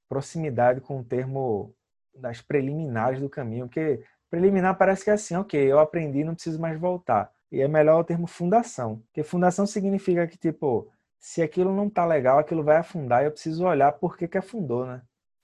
proximidade 0.09 0.81
com 0.81 0.99
o 0.99 1.04
termo 1.04 1.73
das 2.14 2.40
preliminares 2.40 3.21
do 3.21 3.28
caminho, 3.28 3.66
porque 3.66 4.02
preliminar 4.31 4.76
parece 4.76 5.04
que 5.04 5.11
é 5.11 5.14
assim, 5.14 5.37
ok, 5.37 5.61
eu 5.61 5.78
aprendi, 5.78 6.25
não 6.25 6.35
preciso 6.35 6.61
mais 6.61 6.78
voltar. 6.78 7.33
E 7.54 7.61
é 7.61 7.68
melhor 7.68 8.00
o 8.00 8.04
termo 8.04 8.26
fundação, 8.26 8.96
porque 9.06 9.23
fundação 9.23 9.64
significa 9.64 10.26
que, 10.26 10.37
tipo, 10.37 10.90
se 11.20 11.40
aquilo 11.40 11.73
não 11.73 11.88
tá 11.88 12.04
legal, 12.04 12.38
aquilo 12.38 12.64
vai 12.64 12.78
afundar 12.78 13.23
e 13.23 13.26
eu 13.26 13.30
preciso 13.30 13.64
olhar 13.64 13.92
por 13.92 14.16
que, 14.16 14.26
que 14.26 14.37
afundou, 14.37 14.84
né? 14.84 15.02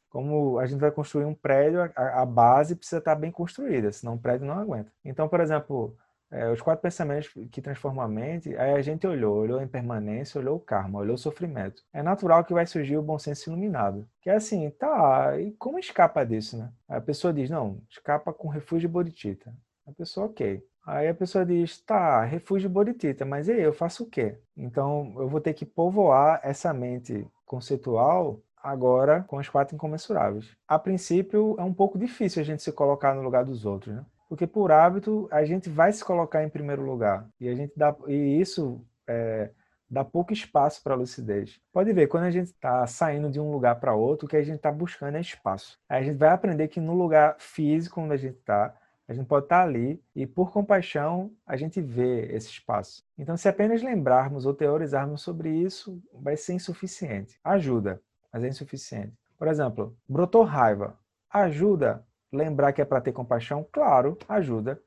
Como 0.08 0.58
a 0.58 0.66
gente 0.66 0.80
vai 0.80 0.90
construir 0.90 1.24
um 1.24 1.34
prédio, 1.34 1.80
a, 1.80 2.22
a 2.22 2.26
base 2.26 2.74
precisa 2.74 2.98
estar 2.98 3.14
tá 3.14 3.20
bem 3.20 3.30
construída, 3.30 3.92
senão 3.92 4.14
o 4.14 4.18
prédio 4.18 4.44
não 4.44 4.58
aguenta. 4.58 4.92
Então, 5.04 5.28
por 5.28 5.40
exemplo, 5.40 5.96
é, 6.32 6.50
os 6.50 6.60
quatro 6.60 6.82
pensamentos 6.82 7.30
que 7.50 7.62
transformam 7.62 8.04
a 8.04 8.08
mente, 8.08 8.56
aí 8.56 8.74
a 8.74 8.82
gente 8.82 9.06
olhou, 9.06 9.36
olhou 9.36 9.60
a 9.60 9.62
impermanência, 9.62 10.40
olhou 10.40 10.56
o 10.56 10.60
karma, 10.60 10.98
olhou 10.98 11.14
o 11.14 11.18
sofrimento. 11.18 11.82
É 11.92 12.02
natural 12.02 12.44
que 12.44 12.52
vai 12.52 12.66
surgir 12.66 12.96
o 12.96 13.02
bom 13.02 13.20
senso 13.20 13.50
iluminado. 13.50 14.04
Que 14.20 14.30
é 14.30 14.34
assim, 14.34 14.68
tá, 14.70 15.38
e 15.40 15.52
como 15.52 15.78
escapa 15.78 16.24
disso, 16.24 16.58
né? 16.58 16.72
A 16.88 17.00
pessoa 17.00 17.32
diz, 17.32 17.48
não, 17.48 17.80
escapa 17.88 18.32
com 18.32 18.48
refúgio 18.48 18.88
de 18.88 18.92
Bodhicitta. 18.92 19.54
A 19.86 19.92
pessoa, 19.92 20.26
ok. 20.26 20.62
Aí 20.84 21.08
a 21.08 21.14
pessoa 21.14 21.44
diz, 21.44 21.80
tá, 21.82 22.24
refúgio 22.24 22.70
Bodhicitta, 22.70 23.24
mas 23.24 23.48
e 23.48 23.52
aí, 23.52 23.62
eu 23.62 23.72
faço 23.72 24.04
o 24.04 24.06
quê? 24.10 24.38
Então, 24.56 25.14
eu 25.18 25.28
vou 25.28 25.40
ter 25.40 25.54
que 25.54 25.64
povoar 25.66 26.40
essa 26.42 26.72
mente 26.72 27.26
conceitual 27.44 28.40
agora 28.62 29.24
com 29.26 29.38
as 29.38 29.48
quatro 29.48 29.74
incomensuráveis. 29.74 30.56
A 30.66 30.78
princípio, 30.78 31.56
é 31.58 31.62
um 31.62 31.74
pouco 31.74 31.98
difícil 31.98 32.42
a 32.42 32.44
gente 32.44 32.62
se 32.62 32.72
colocar 32.72 33.14
no 33.14 33.22
lugar 33.22 33.44
dos 33.44 33.64
outros, 33.64 33.94
né? 33.94 34.04
porque 34.30 34.46
por 34.46 34.70
hábito 34.70 35.28
a 35.32 35.44
gente 35.44 35.68
vai 35.68 35.92
se 35.92 36.04
colocar 36.04 36.44
em 36.44 36.48
primeiro 36.48 36.82
lugar 36.82 37.28
e 37.40 37.48
a 37.48 37.54
gente 37.54 37.72
dá 37.76 37.92
e 38.06 38.40
isso 38.40 38.80
é, 39.04 39.50
dá 39.90 40.04
pouco 40.04 40.32
espaço 40.32 40.80
para 40.84 40.94
a 40.94 40.96
lucidez. 40.96 41.60
Pode 41.72 41.92
ver, 41.92 42.06
quando 42.06 42.24
a 42.24 42.30
gente 42.30 42.46
está 42.46 42.86
saindo 42.86 43.28
de 43.28 43.40
um 43.40 43.50
lugar 43.50 43.80
para 43.80 43.92
outro, 43.92 44.26
o 44.26 44.28
que 44.28 44.36
a 44.36 44.42
gente 44.42 44.58
está 44.58 44.70
buscando 44.70 45.16
é 45.16 45.20
espaço. 45.20 45.80
Aí 45.88 46.00
a 46.00 46.04
gente 46.04 46.16
vai 46.16 46.28
aprender 46.28 46.68
que 46.68 46.80
no 46.80 46.94
lugar 46.94 47.34
físico 47.40 48.00
onde 48.00 48.14
a 48.14 48.16
gente 48.16 48.36
está, 48.36 48.72
a 49.10 49.14
gente 49.14 49.26
pode 49.26 49.46
estar 49.46 49.62
ali 49.62 50.02
e, 50.14 50.26
por 50.26 50.52
compaixão, 50.52 51.32
a 51.46 51.56
gente 51.56 51.80
vê 51.80 52.26
esse 52.34 52.48
espaço. 52.48 53.04
Então, 53.18 53.36
se 53.36 53.48
apenas 53.48 53.82
lembrarmos 53.82 54.46
ou 54.46 54.54
teorizarmos 54.54 55.22
sobre 55.22 55.50
isso, 55.50 56.02
vai 56.14 56.36
ser 56.36 56.54
insuficiente. 56.54 57.38
Ajuda, 57.42 58.00
mas 58.32 58.44
é 58.44 58.48
insuficiente. 58.48 59.12
Por 59.36 59.48
exemplo, 59.48 59.96
brotou 60.08 60.44
raiva. 60.44 60.98
Ajuda, 61.28 62.04
Lembrar 62.32 62.72
que 62.72 62.80
é 62.80 62.84
para 62.84 63.00
ter 63.00 63.12
compaixão? 63.12 63.66
Claro, 63.72 64.16
ajuda. 64.28 64.80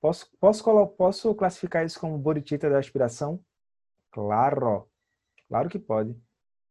Posso, 0.00 0.30
posso, 0.38 0.86
posso 0.88 1.34
classificar 1.34 1.84
isso 1.84 1.98
como 1.98 2.18
bodhicitta 2.18 2.68
da 2.68 2.78
aspiração? 2.78 3.40
Claro, 4.10 4.86
claro 5.48 5.68
que 5.68 5.78
pode. 5.78 6.14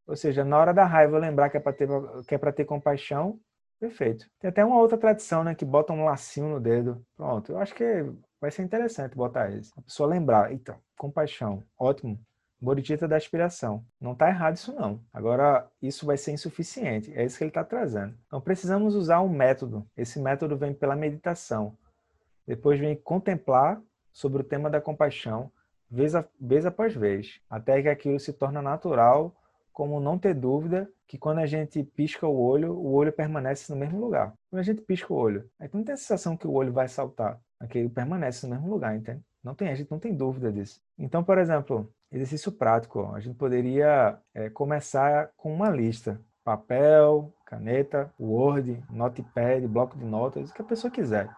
Ou 0.06 0.16
seja, 0.16 0.44
na 0.44 0.58
hora 0.58 0.74
da 0.74 0.86
raiva 0.86 1.18
lembrar 1.18 1.50
que 1.50 1.58
é 1.58 1.60
para 1.60 1.74
ter, 1.74 1.88
que 2.28 2.36
é 2.36 2.52
ter 2.52 2.66
compaixão, 2.66 3.40
perfeito. 3.80 4.30
Tem 4.40 4.50
até 4.50 4.64
uma 4.64 4.80
outra 4.80 4.98
tradição, 4.98 5.44
né, 5.44 5.56
que 5.56 5.66
bota 5.66 5.94
um 5.94 6.04
lacinho 6.04 6.50
no 6.50 6.60
dedo. 6.60 7.04
Pronto, 7.16 7.52
eu 7.52 7.60
acho 7.60 7.74
que 7.74 8.06
vai 8.40 8.52
ser 8.52 8.64
interessante 8.64 9.16
botar 9.16 9.50
isso. 9.52 9.72
A 9.78 9.82
pessoa 9.82 10.10
lembrar, 10.10 10.52
eita, 10.52 10.78
compaixão, 10.98 11.64
ótimo. 11.78 12.20
Bodhicitta 12.62 13.08
da 13.08 13.16
aspiração. 13.16 13.86
Não 14.02 14.12
está 14.12 14.28
errado 14.28 14.58
isso 14.58 14.76
não. 14.76 15.00
Agora, 15.14 15.66
isso 15.82 16.06
vai 16.06 16.18
ser 16.18 16.34
insuficiente. 16.34 17.10
É 17.16 17.24
isso 17.24 17.38
que 17.38 17.46
ele 17.46 17.52
está 17.52 17.64
trazendo. 17.64 18.14
Então, 18.28 18.42
precisamos 18.42 18.96
usar 18.96 19.22
um 19.22 19.30
método. 19.30 19.88
Esse 19.96 20.20
método 20.20 20.58
vem 20.58 20.74
pela 20.74 20.94
meditação. 20.94 21.74
Depois 22.46 22.78
vem 22.78 22.98
contemplar 22.98 23.82
sobre 24.12 24.42
o 24.42 24.44
tema 24.44 24.70
da 24.70 24.82
compaixão, 24.82 25.50
vez, 25.90 26.16
a, 26.16 26.26
vez 26.40 26.66
após 26.66 26.94
vez, 26.94 27.40
até 27.50 27.82
que 27.82 27.88
aquilo 27.88 28.20
se 28.20 28.34
torna 28.34 28.62
natural, 28.62 29.34
como 29.80 30.02
não 30.02 30.20
ter 30.20 30.34
dúvida 30.34 30.92
que 31.08 31.18
quando 31.18 31.40
a 31.40 31.46
gente 31.46 31.82
pisca 31.82 32.28
o 32.28 32.38
olho, 32.38 32.74
o 32.74 32.92
olho 32.92 33.14
permanece 33.14 33.72
no 33.72 33.80
mesmo 33.80 33.98
lugar. 33.98 34.34
Quando 34.50 34.60
a 34.60 34.64
gente 34.64 34.82
pisca 34.82 35.14
o 35.14 35.16
olho, 35.16 35.50
aí 35.58 35.70
não 35.72 35.86
tem 35.86 35.94
a 35.94 35.98
sensação 35.98 36.36
que 36.36 36.46
o 36.46 36.52
olho 36.52 36.74
vai 36.74 36.90
saltar. 36.90 37.40
Aquele 37.58 37.88
permanece 37.88 38.46
no 38.46 38.54
mesmo 38.54 38.70
lugar, 38.70 38.94
entende? 38.94 39.22
Não 39.42 39.56
tem, 39.56 39.70
a 39.70 39.76
gente 39.76 39.90
não 39.90 39.98
tem 39.98 40.14
dúvida 40.14 40.52
disso. 40.52 40.82
Então, 40.98 41.24
por 41.24 41.38
exemplo, 41.38 41.90
exercício 42.12 42.52
prático, 42.52 43.10
a 43.16 43.22
gente 43.22 43.38
poderia 43.38 44.20
é, 44.34 44.50
começar 44.50 45.32
com 45.38 45.54
uma 45.54 45.70
lista. 45.70 46.20
Papel, 46.44 47.34
caneta, 47.46 48.14
Word, 48.20 48.84
Notepad, 48.90 49.66
bloco 49.66 49.98
de 49.98 50.04
notas, 50.04 50.50
o 50.50 50.54
que 50.54 50.62
a 50.62 50.66
pessoa 50.66 50.92
quiser. 50.92 51.30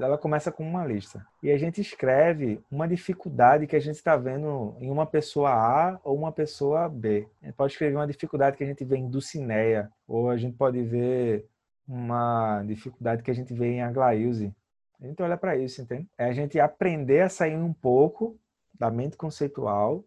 Ela 0.00 0.16
começa 0.16 0.50
com 0.50 0.66
uma 0.66 0.86
lista. 0.86 1.26
E 1.42 1.50
a 1.50 1.58
gente 1.58 1.80
escreve 1.80 2.60
uma 2.70 2.88
dificuldade 2.88 3.66
que 3.66 3.76
a 3.76 3.80
gente 3.80 3.96
está 3.96 4.16
vendo 4.16 4.74
em 4.80 4.90
uma 4.90 5.06
pessoa 5.06 5.50
A 5.50 6.00
ou 6.02 6.16
uma 6.16 6.32
pessoa 6.32 6.88
B. 6.88 7.28
A 7.42 7.46
gente 7.46 7.54
pode 7.54 7.72
escrever 7.72 7.96
uma 7.96 8.06
dificuldade 8.06 8.56
que 8.56 8.64
a 8.64 8.66
gente 8.66 8.84
vê 8.84 8.96
em 8.96 9.08
Dulcinea, 9.08 9.90
ou 10.06 10.30
a 10.30 10.36
gente 10.36 10.56
pode 10.56 10.82
ver 10.82 11.46
uma 11.86 12.62
dificuldade 12.64 13.22
que 13.22 13.30
a 13.30 13.34
gente 13.34 13.52
vê 13.52 13.72
em 13.72 13.82
Aglaíuse. 13.82 14.54
A 15.00 15.06
gente 15.06 15.22
olha 15.22 15.36
para 15.36 15.56
isso, 15.56 15.82
entende? 15.82 16.08
É 16.16 16.26
a 16.26 16.32
gente 16.32 16.58
aprender 16.60 17.20
a 17.20 17.28
sair 17.28 17.56
um 17.56 17.72
pouco 17.72 18.38
da 18.78 18.90
mente 18.90 19.16
conceitual, 19.16 20.04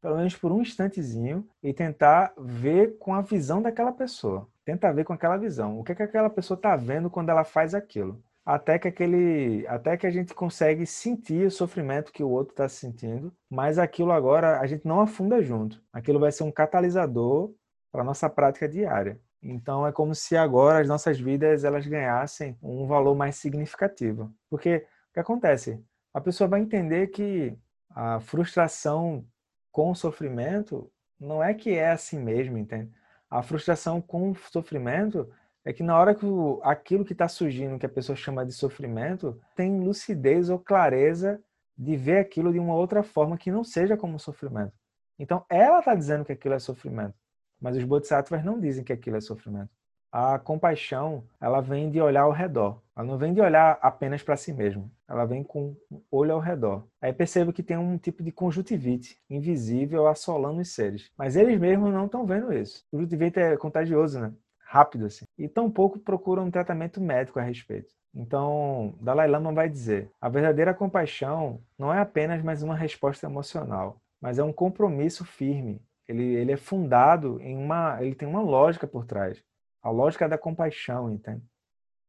pelo 0.00 0.16
menos 0.16 0.34
por 0.36 0.52
um 0.52 0.62
instantezinho, 0.62 1.46
e 1.62 1.72
tentar 1.72 2.32
ver 2.38 2.96
com 2.98 3.14
a 3.14 3.20
visão 3.20 3.60
daquela 3.60 3.92
pessoa. 3.92 4.48
Tenta 4.64 4.92
ver 4.92 5.04
com 5.04 5.12
aquela 5.12 5.36
visão. 5.36 5.78
O 5.78 5.84
que, 5.84 5.92
é 5.92 5.94
que 5.94 6.02
aquela 6.02 6.30
pessoa 6.30 6.56
está 6.56 6.76
vendo 6.76 7.10
quando 7.10 7.30
ela 7.30 7.44
faz 7.44 7.74
aquilo. 7.74 8.22
Até 8.50 8.78
que, 8.78 8.88
aquele, 8.88 9.66
até 9.66 9.94
que 9.94 10.06
a 10.06 10.10
gente 10.10 10.32
consegue 10.32 10.86
sentir 10.86 11.46
o 11.46 11.50
sofrimento 11.50 12.10
que 12.10 12.24
o 12.24 12.30
outro 12.30 12.54
está 12.54 12.66
sentindo, 12.66 13.30
mas 13.50 13.78
aquilo 13.78 14.10
agora 14.10 14.58
a 14.58 14.66
gente 14.66 14.88
não 14.88 15.02
afunda 15.02 15.42
junto. 15.42 15.82
Aquilo 15.92 16.18
vai 16.18 16.32
ser 16.32 16.44
um 16.44 16.50
catalisador 16.50 17.52
para 17.92 18.02
nossa 18.02 18.26
prática 18.30 18.66
diária. 18.66 19.20
Então 19.42 19.86
é 19.86 19.92
como 19.92 20.14
se 20.14 20.34
agora 20.34 20.80
as 20.80 20.88
nossas 20.88 21.20
vidas 21.20 21.62
elas 21.62 21.86
ganhassem 21.86 22.56
um 22.62 22.86
valor 22.86 23.14
mais 23.14 23.36
significativo. 23.36 24.32
Porque 24.48 24.76
o 25.10 25.12
que 25.12 25.20
acontece? 25.20 25.84
A 26.14 26.18
pessoa 26.18 26.48
vai 26.48 26.60
entender 26.60 27.08
que 27.08 27.54
a 27.90 28.18
frustração 28.18 29.26
com 29.70 29.90
o 29.90 29.94
sofrimento 29.94 30.90
não 31.20 31.44
é 31.44 31.52
que 31.52 31.74
é 31.74 31.90
assim 31.90 32.18
mesmo, 32.18 32.56
entende? 32.56 32.90
A 33.28 33.42
frustração 33.42 34.00
com 34.00 34.30
o 34.30 34.34
sofrimento 34.34 35.30
é 35.64 35.72
que 35.72 35.82
na 35.82 35.98
hora 35.98 36.14
que 36.14 36.24
o, 36.24 36.60
aquilo 36.62 37.04
que 37.04 37.12
está 37.12 37.28
surgindo, 37.28 37.78
que 37.78 37.86
a 37.86 37.90
pessoa 37.90 38.16
chama 38.16 38.44
de 38.44 38.52
sofrimento, 38.52 39.38
tem 39.54 39.80
lucidez 39.80 40.48
ou 40.50 40.58
clareza 40.58 41.40
de 41.76 41.96
ver 41.96 42.18
aquilo 42.18 42.52
de 42.52 42.58
uma 42.58 42.74
outra 42.74 43.02
forma 43.02 43.38
que 43.38 43.50
não 43.50 43.62
seja 43.62 43.96
como 43.96 44.18
sofrimento. 44.18 44.72
Então, 45.18 45.44
ela 45.48 45.80
está 45.80 45.94
dizendo 45.94 46.24
que 46.24 46.32
aquilo 46.32 46.54
é 46.54 46.58
sofrimento. 46.58 47.14
Mas 47.60 47.76
os 47.76 47.84
bodhisattvas 47.84 48.44
não 48.44 48.58
dizem 48.58 48.84
que 48.84 48.92
aquilo 48.92 49.16
é 49.16 49.20
sofrimento. 49.20 49.70
A 50.10 50.38
compaixão, 50.38 51.24
ela 51.40 51.60
vem 51.60 51.90
de 51.90 52.00
olhar 52.00 52.22
ao 52.22 52.32
redor. 52.32 52.80
Ela 52.96 53.06
não 53.06 53.18
vem 53.18 53.34
de 53.34 53.40
olhar 53.40 53.78
apenas 53.82 54.22
para 54.22 54.36
si 54.36 54.52
mesmo. 54.52 54.90
Ela 55.06 55.26
vem 55.26 55.44
com 55.44 55.76
olho 56.10 56.32
ao 56.32 56.40
redor. 56.40 56.86
Aí 57.00 57.12
percebo 57.12 57.52
que 57.52 57.62
tem 57.62 57.76
um 57.76 57.98
tipo 57.98 58.22
de 58.22 58.32
conjuntivite 58.32 59.20
invisível 59.28 60.08
assolando 60.08 60.60
os 60.60 60.72
seres. 60.72 61.10
Mas 61.16 61.36
eles 61.36 61.58
mesmos 61.58 61.92
não 61.92 62.06
estão 62.06 62.24
vendo 62.24 62.52
isso. 62.52 62.84
O 62.90 62.96
conjuntivite 62.96 63.38
é 63.38 63.56
contagioso, 63.56 64.18
né? 64.18 64.32
Rápido 64.70 65.06
assim. 65.06 65.24
E 65.38 65.48
tampouco 65.48 65.98
procuram 65.98 66.44
um 66.44 66.50
tratamento 66.50 67.00
médico 67.00 67.38
a 67.38 67.42
respeito. 67.42 67.94
Então, 68.14 68.94
Dalai 69.00 69.28
Lama 69.28 69.52
vai 69.52 69.68
dizer: 69.68 70.10
a 70.20 70.28
verdadeira 70.28 70.74
compaixão 70.74 71.62
não 71.78 71.92
é 71.92 72.00
apenas 72.00 72.42
mais 72.42 72.62
uma 72.62 72.74
resposta 72.74 73.26
emocional, 73.26 74.00
mas 74.20 74.38
é 74.38 74.44
um 74.44 74.52
compromisso 74.52 75.24
firme 75.24 75.80
ele, 76.08 76.22
ele 76.22 76.52
é 76.52 76.56
fundado 76.56 77.38
em 77.40 77.56
uma. 77.56 78.02
Ele 78.02 78.14
tem 78.14 78.26
uma 78.26 78.40
lógica 78.40 78.86
por 78.86 79.04
trás. 79.04 79.44
A 79.82 79.90
lógica 79.90 80.28
da 80.28 80.38
compaixão, 80.38 81.10
entende? 81.12 81.42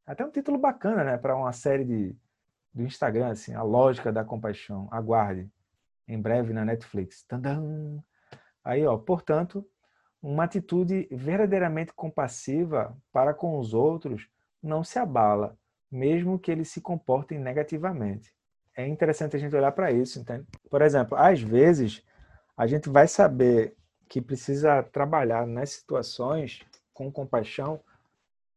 Até 0.05 0.25
um 0.25 0.31
título 0.31 0.57
bacana, 0.57 1.03
né? 1.03 1.17
Para 1.17 1.35
uma 1.35 1.51
série 1.51 1.83
de, 1.83 2.15
do 2.73 2.83
Instagram, 2.83 3.27
assim, 3.27 3.53
A 3.53 3.61
Lógica 3.61 4.11
da 4.11 4.23
Compaixão. 4.23 4.87
Aguarde. 4.89 5.47
Em 6.07 6.19
breve 6.19 6.53
na 6.53 6.65
Netflix. 6.65 7.23
Tandam! 7.23 8.03
Aí, 8.63 8.85
ó, 8.85 8.97
portanto, 8.97 9.67
uma 10.21 10.43
atitude 10.43 11.07
verdadeiramente 11.11 11.93
compassiva 11.93 12.95
para 13.11 13.33
com 13.33 13.57
os 13.57 13.73
outros 13.73 14.27
não 14.61 14.83
se 14.83 14.99
abala, 14.99 15.57
mesmo 15.91 16.37
que 16.37 16.51
eles 16.51 16.69
se 16.69 16.81
comportem 16.81 17.39
negativamente. 17.39 18.33
É 18.75 18.87
interessante 18.87 19.35
a 19.35 19.39
gente 19.39 19.55
olhar 19.55 19.71
para 19.71 19.91
isso, 19.91 20.19
entende? 20.19 20.45
Por 20.69 20.81
exemplo, 20.81 21.17
às 21.17 21.41
vezes 21.41 22.03
a 22.55 22.67
gente 22.67 22.89
vai 22.89 23.07
saber 23.07 23.75
que 24.07 24.21
precisa 24.21 24.83
trabalhar 24.83 25.45
nas 25.47 25.71
situações 25.71 26.61
com 26.93 27.11
compaixão, 27.11 27.79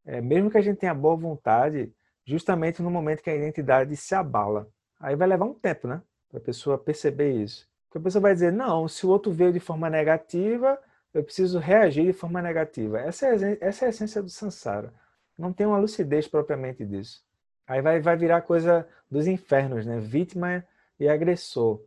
é, 0.04 0.20
mesmo 0.20 0.50
que 0.50 0.58
a 0.58 0.62
gente 0.62 0.78
tenha 0.78 0.94
boa 0.94 1.16
vontade, 1.16 1.92
justamente 2.24 2.82
no 2.82 2.90
momento 2.90 3.22
que 3.22 3.30
a 3.30 3.36
identidade 3.36 3.96
se 3.96 4.14
abala. 4.14 4.68
Aí 4.98 5.14
vai 5.14 5.28
levar 5.28 5.44
um 5.44 5.54
tempo, 5.54 5.86
né? 5.86 6.02
Para 6.28 6.38
a 6.38 6.42
pessoa 6.42 6.78
perceber 6.78 7.32
isso. 7.32 7.68
Porque 7.86 7.98
a 7.98 8.00
pessoa 8.00 8.22
vai 8.22 8.32
dizer, 8.32 8.52
não, 8.52 8.88
se 8.88 9.04
o 9.06 9.10
outro 9.10 9.30
veio 9.30 9.52
de 9.52 9.60
forma 9.60 9.90
negativa, 9.90 10.78
eu 11.12 11.22
preciso 11.22 11.58
reagir 11.58 12.06
de 12.06 12.12
forma 12.12 12.40
negativa. 12.40 13.00
Essa 13.00 13.26
é, 13.26 13.58
essa 13.60 13.84
é 13.84 13.86
a 13.86 13.90
essência 13.90 14.22
do 14.22 14.30
samsara. 14.30 14.92
Não 15.36 15.52
tem 15.52 15.66
uma 15.66 15.78
lucidez 15.78 16.26
propriamente 16.26 16.84
disso. 16.84 17.24
Aí 17.66 17.80
vai, 17.80 18.00
vai 18.00 18.16
virar 18.16 18.42
coisa 18.42 18.88
dos 19.10 19.26
infernos, 19.26 19.86
né? 19.86 19.98
Vítima 19.98 20.64
e 20.98 21.08
agressor. 21.08 21.80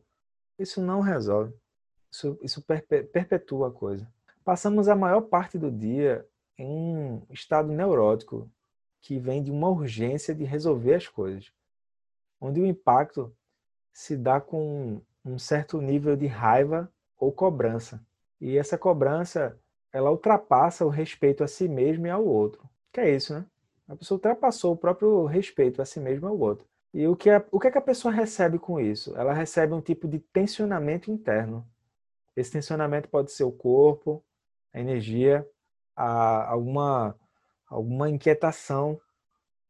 Isso 0.58 0.82
não 0.82 1.02
resolve. 1.02 1.54
Isso, 2.12 2.38
isso 2.42 2.62
perpetua 2.62 3.70
a 3.70 3.72
coisa. 3.72 4.08
Passamos 4.44 4.88
a 4.88 4.96
maior 4.96 5.22
parte 5.22 5.58
do 5.58 5.72
dia 5.72 6.26
em 6.58 6.68
um 6.68 7.22
estado 7.30 7.72
neurótico 7.72 8.50
que 9.02 9.20
vem 9.20 9.44
de 9.44 9.52
uma 9.52 9.70
urgência 9.70 10.34
de 10.34 10.44
resolver 10.44 10.96
as 10.96 11.08
coisas, 11.08 11.52
onde 12.40 12.62
o 12.62 12.66
impacto 12.66 13.36
se 13.92 14.16
dá 14.16 14.40
com 14.40 15.02
um 15.24 15.38
certo 15.38 15.82
nível 15.82 16.16
de 16.16 16.28
raiva 16.28 16.92
ou 17.18 17.32
cobrança. 17.32 18.04
E 18.40 18.58
essa 18.58 18.78
cobrança, 18.78 19.58
ela 19.92 20.12
ultrapassa 20.12 20.86
o 20.86 20.90
respeito 20.90 21.44
a 21.44 21.48
si 21.48 21.68
mesmo 21.68 22.08
e 22.08 22.10
ao 22.10 22.26
outro. 22.26 22.70
Que 22.92 23.02
é 23.02 23.16
isso, 23.16 23.34
né? 23.34 23.46
A 23.88 23.96
pessoa 23.96 24.18
ultrapassou 24.18 24.74
o 24.74 24.78
próprio 24.78 25.26
respeito 25.26 25.82
a 25.82 25.86
si 25.86 26.00
mesmo 26.00 26.28
e 26.28 26.30
ao 26.30 26.38
outro. 26.38 26.68
E 26.94 27.08
o 27.08 27.16
que, 27.16 27.30
é, 27.30 27.46
o 27.52 27.60
que, 27.60 27.68
é 27.68 27.72
que 27.72 27.78
a 27.78 27.82
pessoa 27.82 28.14
recebe 28.14 28.58
com 28.58 28.80
isso? 28.80 29.16
Ela 29.18 29.34
recebe 29.34 29.74
um 29.74 29.82
tipo 29.82 30.08
de 30.08 30.20
tensionamento 30.20 31.12
interno. 31.12 31.68
Esse 32.36 32.52
tensionamento 32.52 33.10
pode 33.10 33.32
ser 33.32 33.44
o 33.44 33.52
corpo, 33.52 34.24
a 34.74 34.80
energia, 34.80 35.48
a, 35.96 36.52
alguma, 36.52 37.16
alguma 37.68 38.10
inquietação 38.10 39.00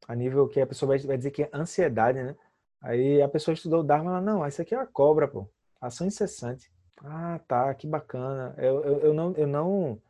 a 0.08 0.16
nível 0.16 0.48
que 0.48 0.62
a 0.62 0.68
pessoa 0.68 0.90
vai, 0.90 1.00
vai 1.00 1.18
dizer 1.18 1.32
que 1.32 1.44
é 1.44 1.50
ansiedade, 1.54 2.22
né? 2.22 2.36
Aí 2.82 3.22
a 3.22 3.28
pessoa 3.28 3.54
estudou 3.54 3.80
o 3.80 3.84
Dharma, 3.84 4.12
ela, 4.12 4.22
não, 4.22 4.48
isso 4.48 4.62
aqui 4.62 4.76
é 4.76 4.78
uma 4.78 4.86
cobra, 4.86 5.28
pô. 5.28 5.50
Ação 5.82 6.06
incessante. 6.06 6.72
Ah, 7.04 7.40
tá, 7.48 7.74
que 7.74 7.88
bacana. 7.88 8.56
Eu, 8.58 8.84
eu, 8.84 9.00
eu, 9.00 9.14
não, 9.14 9.34
eu 9.34 9.48
não, 9.48 10.02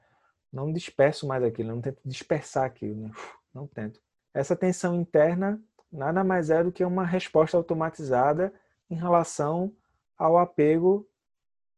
não 0.52 0.72
disperso 0.72 1.28
mais 1.28 1.44
aquilo, 1.44 1.70
não 1.70 1.82
tento 1.82 2.00
dispersar 2.06 2.66
aquilo, 2.66 3.08
né? 3.08 3.12
não 3.54 3.68
tento. 3.68 4.00
Essa 4.34 4.56
tensão 4.56 4.96
interna 4.96 5.62
nada 5.92 6.24
mais 6.24 6.50
é 6.50 6.64
do 6.64 6.72
que 6.72 6.84
uma 6.84 7.06
resposta 7.06 7.58
automatizada 7.58 8.54
em 8.90 8.96
relação 8.96 9.74
ao 10.18 10.38
apego 10.38 11.08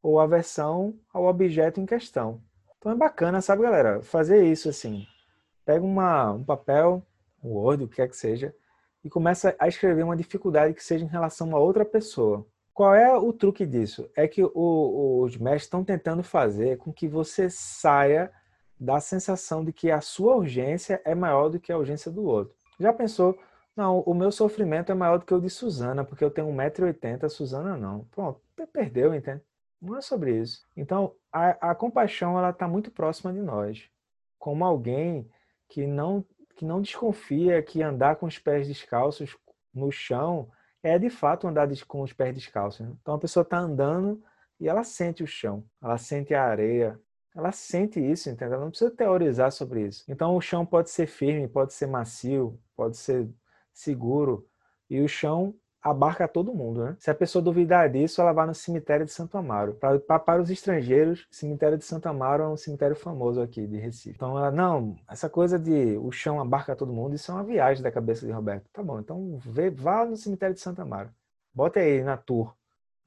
ou 0.02 0.20
aversão 0.20 0.98
ao 1.12 1.26
objeto 1.26 1.80
em 1.80 1.86
questão. 1.86 2.42
Então 2.78 2.92
é 2.92 2.94
bacana, 2.94 3.40
sabe, 3.40 3.62
galera? 3.62 4.02
Fazer 4.02 4.44
isso 4.44 4.68
assim. 4.68 5.06
Pega 5.64 5.84
uma, 5.84 6.32
um 6.32 6.44
papel, 6.44 7.02
um 7.42 7.50
Word, 7.50 7.84
o 7.84 7.88
que 7.88 7.96
quer 7.96 8.08
que 8.08 8.16
seja, 8.16 8.54
e 9.04 9.10
começa 9.10 9.54
a 9.58 9.68
escrever 9.68 10.02
uma 10.02 10.16
dificuldade 10.16 10.74
que 10.74 10.84
seja 10.84 11.04
em 11.04 11.08
relação 11.08 11.54
a 11.54 11.58
outra 11.58 11.84
pessoa. 11.84 12.46
Qual 12.78 12.94
é 12.94 13.12
o 13.12 13.32
truque 13.32 13.66
disso? 13.66 14.08
É 14.14 14.28
que 14.28 14.40
o, 14.40 15.22
os 15.24 15.36
mestres 15.36 15.64
estão 15.64 15.82
tentando 15.82 16.22
fazer 16.22 16.78
com 16.78 16.92
que 16.92 17.08
você 17.08 17.50
saia 17.50 18.30
da 18.78 19.00
sensação 19.00 19.64
de 19.64 19.72
que 19.72 19.90
a 19.90 20.00
sua 20.00 20.36
urgência 20.36 21.02
é 21.04 21.12
maior 21.12 21.48
do 21.48 21.58
que 21.58 21.72
a 21.72 21.76
urgência 21.76 22.08
do 22.08 22.22
outro. 22.22 22.54
Já 22.78 22.92
pensou? 22.92 23.36
Não, 23.74 23.98
o 24.02 24.14
meu 24.14 24.30
sofrimento 24.30 24.92
é 24.92 24.94
maior 24.94 25.18
do 25.18 25.26
que 25.26 25.34
o 25.34 25.40
de 25.40 25.50
Suzana, 25.50 26.04
porque 26.04 26.22
eu 26.22 26.30
tenho 26.30 26.46
1,80m, 26.46 27.28
Suzana 27.28 27.76
não. 27.76 28.04
Pronto, 28.12 28.40
perdeu, 28.72 29.12
entende? 29.12 29.42
Não 29.82 29.96
é 29.96 30.00
sobre 30.00 30.38
isso. 30.38 30.64
Então, 30.76 31.16
a, 31.32 31.70
a 31.70 31.74
compaixão 31.74 32.38
ela 32.38 32.50
está 32.50 32.68
muito 32.68 32.92
próxima 32.92 33.32
de 33.32 33.40
nós, 33.40 33.90
como 34.38 34.64
alguém 34.64 35.28
que 35.68 35.84
não 35.84 36.24
que 36.54 36.64
não 36.64 36.80
desconfia 36.80 37.60
que 37.60 37.82
andar 37.82 38.14
com 38.14 38.26
os 38.26 38.38
pés 38.38 38.68
descalços 38.68 39.36
no 39.74 39.90
chão 39.90 40.48
é 40.82 40.98
de 40.98 41.10
fato 41.10 41.46
andar 41.46 41.68
com 41.86 42.02
os 42.02 42.12
pés 42.12 42.34
descalços. 42.34 42.86
Né? 42.86 42.92
Então 43.00 43.14
a 43.14 43.18
pessoa 43.18 43.42
está 43.42 43.58
andando 43.58 44.22
e 44.60 44.68
ela 44.68 44.84
sente 44.84 45.22
o 45.22 45.26
chão, 45.26 45.64
ela 45.82 45.98
sente 45.98 46.34
a 46.34 46.44
areia, 46.44 46.98
ela 47.34 47.52
sente 47.52 48.00
isso, 48.00 48.28
entendeu? 48.28 48.54
Ela 48.54 48.64
não 48.64 48.70
precisa 48.70 48.90
teorizar 48.90 49.52
sobre 49.52 49.86
isso. 49.86 50.04
Então 50.08 50.34
o 50.36 50.40
chão 50.40 50.66
pode 50.66 50.90
ser 50.90 51.06
firme, 51.06 51.46
pode 51.46 51.72
ser 51.72 51.86
macio, 51.86 52.60
pode 52.76 52.96
ser 52.96 53.28
seguro 53.72 54.48
e 54.90 55.00
o 55.00 55.08
chão 55.08 55.54
abarca 55.82 56.26
todo 56.28 56.54
mundo, 56.54 56.84
né? 56.84 56.96
Se 56.98 57.10
a 57.10 57.14
pessoa 57.14 57.42
duvidar 57.42 57.88
disso, 57.90 58.20
ela 58.20 58.32
vai 58.32 58.46
no 58.46 58.54
cemitério 58.54 59.06
de 59.06 59.12
Santo 59.12 59.38
Amaro. 59.38 59.74
Pra, 59.74 60.18
para 60.18 60.42
os 60.42 60.50
estrangeiros, 60.50 61.26
o 61.30 61.34
cemitério 61.34 61.78
de 61.78 61.84
Santo 61.84 62.08
Amaro 62.08 62.42
é 62.42 62.48
um 62.48 62.56
cemitério 62.56 62.96
famoso 62.96 63.40
aqui 63.40 63.66
de 63.66 63.78
Recife. 63.78 64.16
Então 64.16 64.36
ela, 64.36 64.50
não, 64.50 64.96
essa 65.08 65.28
coisa 65.30 65.58
de 65.58 65.96
o 65.98 66.10
chão 66.10 66.40
abarca 66.40 66.76
todo 66.76 66.92
mundo, 66.92 67.14
isso 67.14 67.30
é 67.30 67.34
uma 67.34 67.44
viagem 67.44 67.82
da 67.82 67.92
cabeça 67.92 68.26
de 68.26 68.32
Roberto. 68.32 68.68
Tá 68.72 68.82
bom, 68.82 68.98
então 68.98 69.38
vê, 69.38 69.70
vá 69.70 70.04
no 70.04 70.16
cemitério 70.16 70.54
de 70.54 70.60
Santo 70.60 70.82
Amaro. 70.82 71.10
Bota 71.54 71.80
aí 71.80 72.02
na 72.02 72.16
tour 72.16 72.57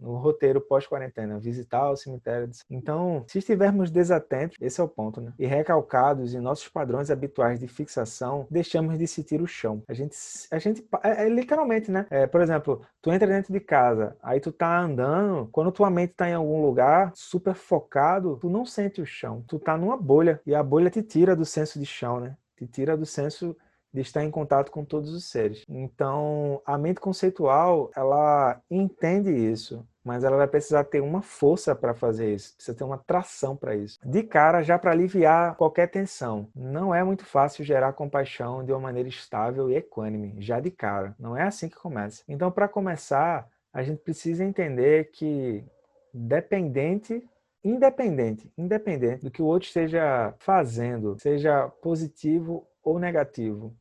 no 0.02 0.18
roteiro 0.18 0.60
pós-quarentena, 0.60 1.40
visitar 1.40 1.90
o 1.92 1.96
cemitério. 1.96 2.50
Então, 2.70 3.24
se 3.28 3.38
estivermos 3.38 3.92
desatentos, 3.92 4.58
esse 4.60 4.82
é 4.82 4.84
o 4.84 4.88
ponto, 4.88 5.22
né? 5.22 5.32
E 5.38 5.46
recalcados 5.46 6.34
em 6.34 6.40
nossos 6.40 6.68
padrões 6.68 7.12
habituais 7.12 7.60
de 7.60 7.68
fixação, 7.68 8.48
deixamos 8.50 8.98
de 8.98 9.08
sentir 9.08 9.42
o 9.42 9.48
chão. 9.48 9.84
A 9.88 9.94
gente, 9.94 10.16
a 10.52 10.58
gente 10.58 10.84
é, 11.04 11.26
é 11.26 11.30
literalmente, 11.30 11.92
né? 11.92 12.08
É, 12.10 12.26
por 12.26 12.42
exemplo, 12.42 12.82
tu 13.02 13.12
entra 13.12 13.28
dentro 13.28 13.54
de 13.54 13.60
casa, 13.60 14.18
aí 14.24 14.40
tu 14.40 14.52
tá 14.52 14.80
andando, 14.80 15.48
quando 15.52 15.72
tua 15.72 15.90
mente 15.90 16.14
tá 16.14 16.28
em 16.28 16.34
algum 16.34 16.62
lugar 16.62 17.12
super 17.14 17.54
focado, 17.54 18.38
tu 18.42 18.50
não 18.50 18.66
sente 18.66 19.02
o 19.02 19.06
chão. 19.06 19.44
Tu 19.48 19.60
tá 19.60 19.78
numa 19.78 19.98
bolha 19.98 20.42
e 20.46 20.56
a 20.56 20.64
bolha 20.64 20.90
te 20.90 21.04
tira 21.04 21.36
do 21.36 21.46
senso 21.46 21.80
de 21.80 21.86
chão, 21.86 22.20
né? 22.20 22.36
Te 22.58 22.68
tira 22.68 22.98
do 22.98 23.06
senso 23.06 23.56
de 23.94 24.02
estar 24.02 24.24
em 24.24 24.32
contato 24.32 24.72
com 24.72 24.86
todos 24.86 25.14
os 25.14 25.26
seres. 25.26 25.66
Então, 25.68 26.62
a 26.66 26.78
mente 26.78 27.00
conceitual, 27.00 27.92
ela 27.96 28.62
entende 28.70 29.32
isso, 29.32 29.86
mas 30.04 30.24
ela 30.24 30.38
vai 30.38 30.48
precisar 30.48 30.84
ter 30.86 31.02
uma 31.02 31.22
força 31.22 31.76
para 31.76 31.94
fazer 31.94 32.34
isso, 32.34 32.56
precisa 32.56 32.78
ter 32.78 32.84
uma 32.84 32.98
tração 32.98 33.56
para 33.56 33.76
isso. 33.76 34.00
De 34.04 34.24
cara, 34.24 34.64
já 34.64 34.80
para 34.80 34.92
aliviar 34.92 35.56
qualquer 35.56 35.88
tensão. 35.88 36.48
Não 36.56 36.94
é 36.94 37.04
muito 37.04 37.26
fácil 37.26 37.64
gerar 37.64 37.94
compaixão 37.94 38.64
de 38.64 38.72
uma 38.72 38.80
maneira 38.80 39.10
estável 39.10 39.70
e 39.70 39.76
equânime, 39.76 40.36
já 40.40 40.60
de 40.60 40.72
cara. 40.72 41.16
Não 41.20 41.36
é 41.38 41.44
assim 41.44 41.70
que 41.70 41.76
começa. 41.76 42.24
Então, 42.28 42.52
para 42.52 42.68
começar, 42.68 43.48
a 43.74 43.84
gente 43.84 44.02
precisa 44.02 44.44
entender 44.44 45.12
que 45.12 45.64
dependente 46.14 47.24
independente, 47.64 48.52
independente 48.58 49.24
do 49.24 49.32
que 49.32 49.42
o 49.42 49.46
outro 49.46 49.68
esteja 49.68 50.34
fazendo, 50.40 51.16
seja 51.20 51.68
positivo 51.82 52.68
ou 52.84 52.98
negativo, 52.98 53.76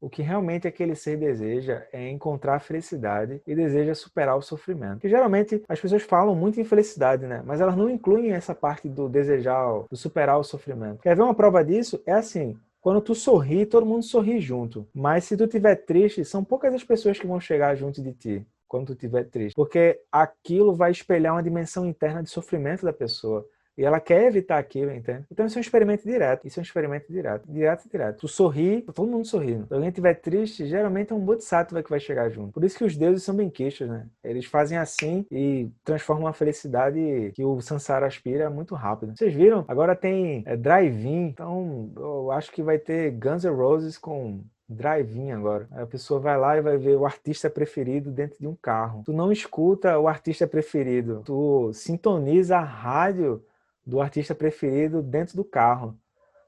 o 0.00 0.08
que 0.08 0.22
realmente 0.22 0.66
aquele 0.66 0.94
ser 0.94 1.16
deseja 1.16 1.84
é 1.92 2.08
encontrar 2.08 2.56
a 2.56 2.60
felicidade 2.60 3.42
e 3.46 3.54
deseja 3.54 3.94
superar 3.94 4.36
o 4.36 4.42
sofrimento. 4.42 5.00
Que 5.00 5.08
geralmente 5.08 5.62
as 5.68 5.80
pessoas 5.80 6.02
falam 6.02 6.34
muito 6.34 6.60
em 6.60 6.64
felicidade, 6.64 7.26
né? 7.26 7.42
Mas 7.44 7.60
elas 7.60 7.76
não 7.76 7.90
incluem 7.90 8.32
essa 8.32 8.54
parte 8.54 8.88
do 8.88 9.08
desejar, 9.08 9.84
do 9.90 9.96
superar 9.96 10.38
o 10.38 10.44
sofrimento. 10.44 11.02
Quer 11.02 11.16
ver 11.16 11.22
uma 11.22 11.34
prova 11.34 11.64
disso? 11.64 12.00
É 12.06 12.12
assim, 12.12 12.56
quando 12.80 13.00
tu 13.00 13.14
sorri, 13.14 13.66
todo 13.66 13.86
mundo 13.86 14.02
sorri 14.02 14.40
junto. 14.40 14.86
Mas 14.94 15.24
se 15.24 15.36
tu 15.36 15.46
tiver 15.46 15.76
triste, 15.76 16.24
são 16.24 16.44
poucas 16.44 16.74
as 16.74 16.84
pessoas 16.84 17.18
que 17.18 17.26
vão 17.26 17.40
chegar 17.40 17.74
junto 17.74 18.02
de 18.02 18.12
ti 18.12 18.46
quando 18.68 18.86
tu 18.86 18.92
estiver 18.92 19.24
triste. 19.24 19.54
Porque 19.56 20.00
aquilo 20.12 20.74
vai 20.74 20.90
espelhar 20.90 21.34
uma 21.34 21.42
dimensão 21.42 21.86
interna 21.86 22.22
de 22.22 22.30
sofrimento 22.30 22.84
da 22.84 22.92
pessoa. 22.92 23.44
E 23.78 23.84
ela 23.84 24.00
quer 24.00 24.24
evitar 24.24 24.58
aquilo, 24.58 24.90
entende? 24.90 25.24
Então 25.30 25.46
isso 25.46 25.56
é 25.56 25.60
um 25.60 25.62
experimento 25.62 26.02
direto. 26.04 26.44
Isso 26.44 26.58
é 26.58 26.60
um 26.60 26.64
experimento 26.64 27.12
direto. 27.12 27.44
Direto 27.48 27.88
direto. 27.88 28.18
Tu 28.18 28.28
sorri, 28.28 28.82
todo 28.82 29.08
mundo 29.08 29.24
sorrindo. 29.24 29.68
Se 29.68 29.74
alguém 29.74 29.88
estiver 29.88 30.14
triste, 30.14 30.66
geralmente 30.66 31.12
é 31.12 31.14
um 31.14 31.20
bodhisattva 31.20 31.80
que 31.80 31.88
vai 31.88 32.00
chegar 32.00 32.28
junto. 32.28 32.52
Por 32.52 32.64
isso 32.64 32.76
que 32.76 32.84
os 32.84 32.96
deuses 32.96 33.22
são 33.22 33.36
bem 33.36 33.48
queixos, 33.48 33.88
né? 33.88 34.08
Eles 34.24 34.46
fazem 34.46 34.76
assim 34.76 35.24
e 35.30 35.70
transformam 35.84 36.26
a 36.26 36.32
felicidade 36.32 37.30
que 37.34 37.44
o 37.44 37.60
Sansara 37.60 38.06
aspira 38.06 38.50
muito 38.50 38.74
rápido. 38.74 39.16
Vocês 39.16 39.32
viram? 39.32 39.64
Agora 39.68 39.94
tem 39.94 40.42
é, 40.44 40.56
drive-in. 40.56 41.28
Então 41.28 41.92
eu 41.96 42.32
acho 42.32 42.50
que 42.50 42.64
vai 42.64 42.78
ter 42.78 43.12
Guns 43.12 43.44
N' 43.44 43.54
Roses 43.54 43.96
com 43.96 44.42
drive-in 44.68 45.30
agora. 45.30 45.66
a 45.70 45.86
pessoa 45.86 46.20
vai 46.20 46.36
lá 46.36 46.56
e 46.56 46.60
vai 46.60 46.76
ver 46.76 46.96
o 46.96 47.06
artista 47.06 47.48
preferido 47.48 48.10
dentro 48.10 48.38
de 48.38 48.46
um 48.46 48.54
carro. 48.54 49.02
Tu 49.04 49.12
não 49.12 49.32
escuta 49.32 49.98
o 49.98 50.06
artista 50.06 50.46
preferido, 50.46 51.22
tu 51.24 51.72
sintoniza 51.72 52.58
a 52.58 52.64
rádio 52.64 53.42
do 53.88 54.02
artista 54.02 54.34
preferido 54.34 55.02
dentro 55.02 55.34
do 55.34 55.42
carro. 55.42 55.98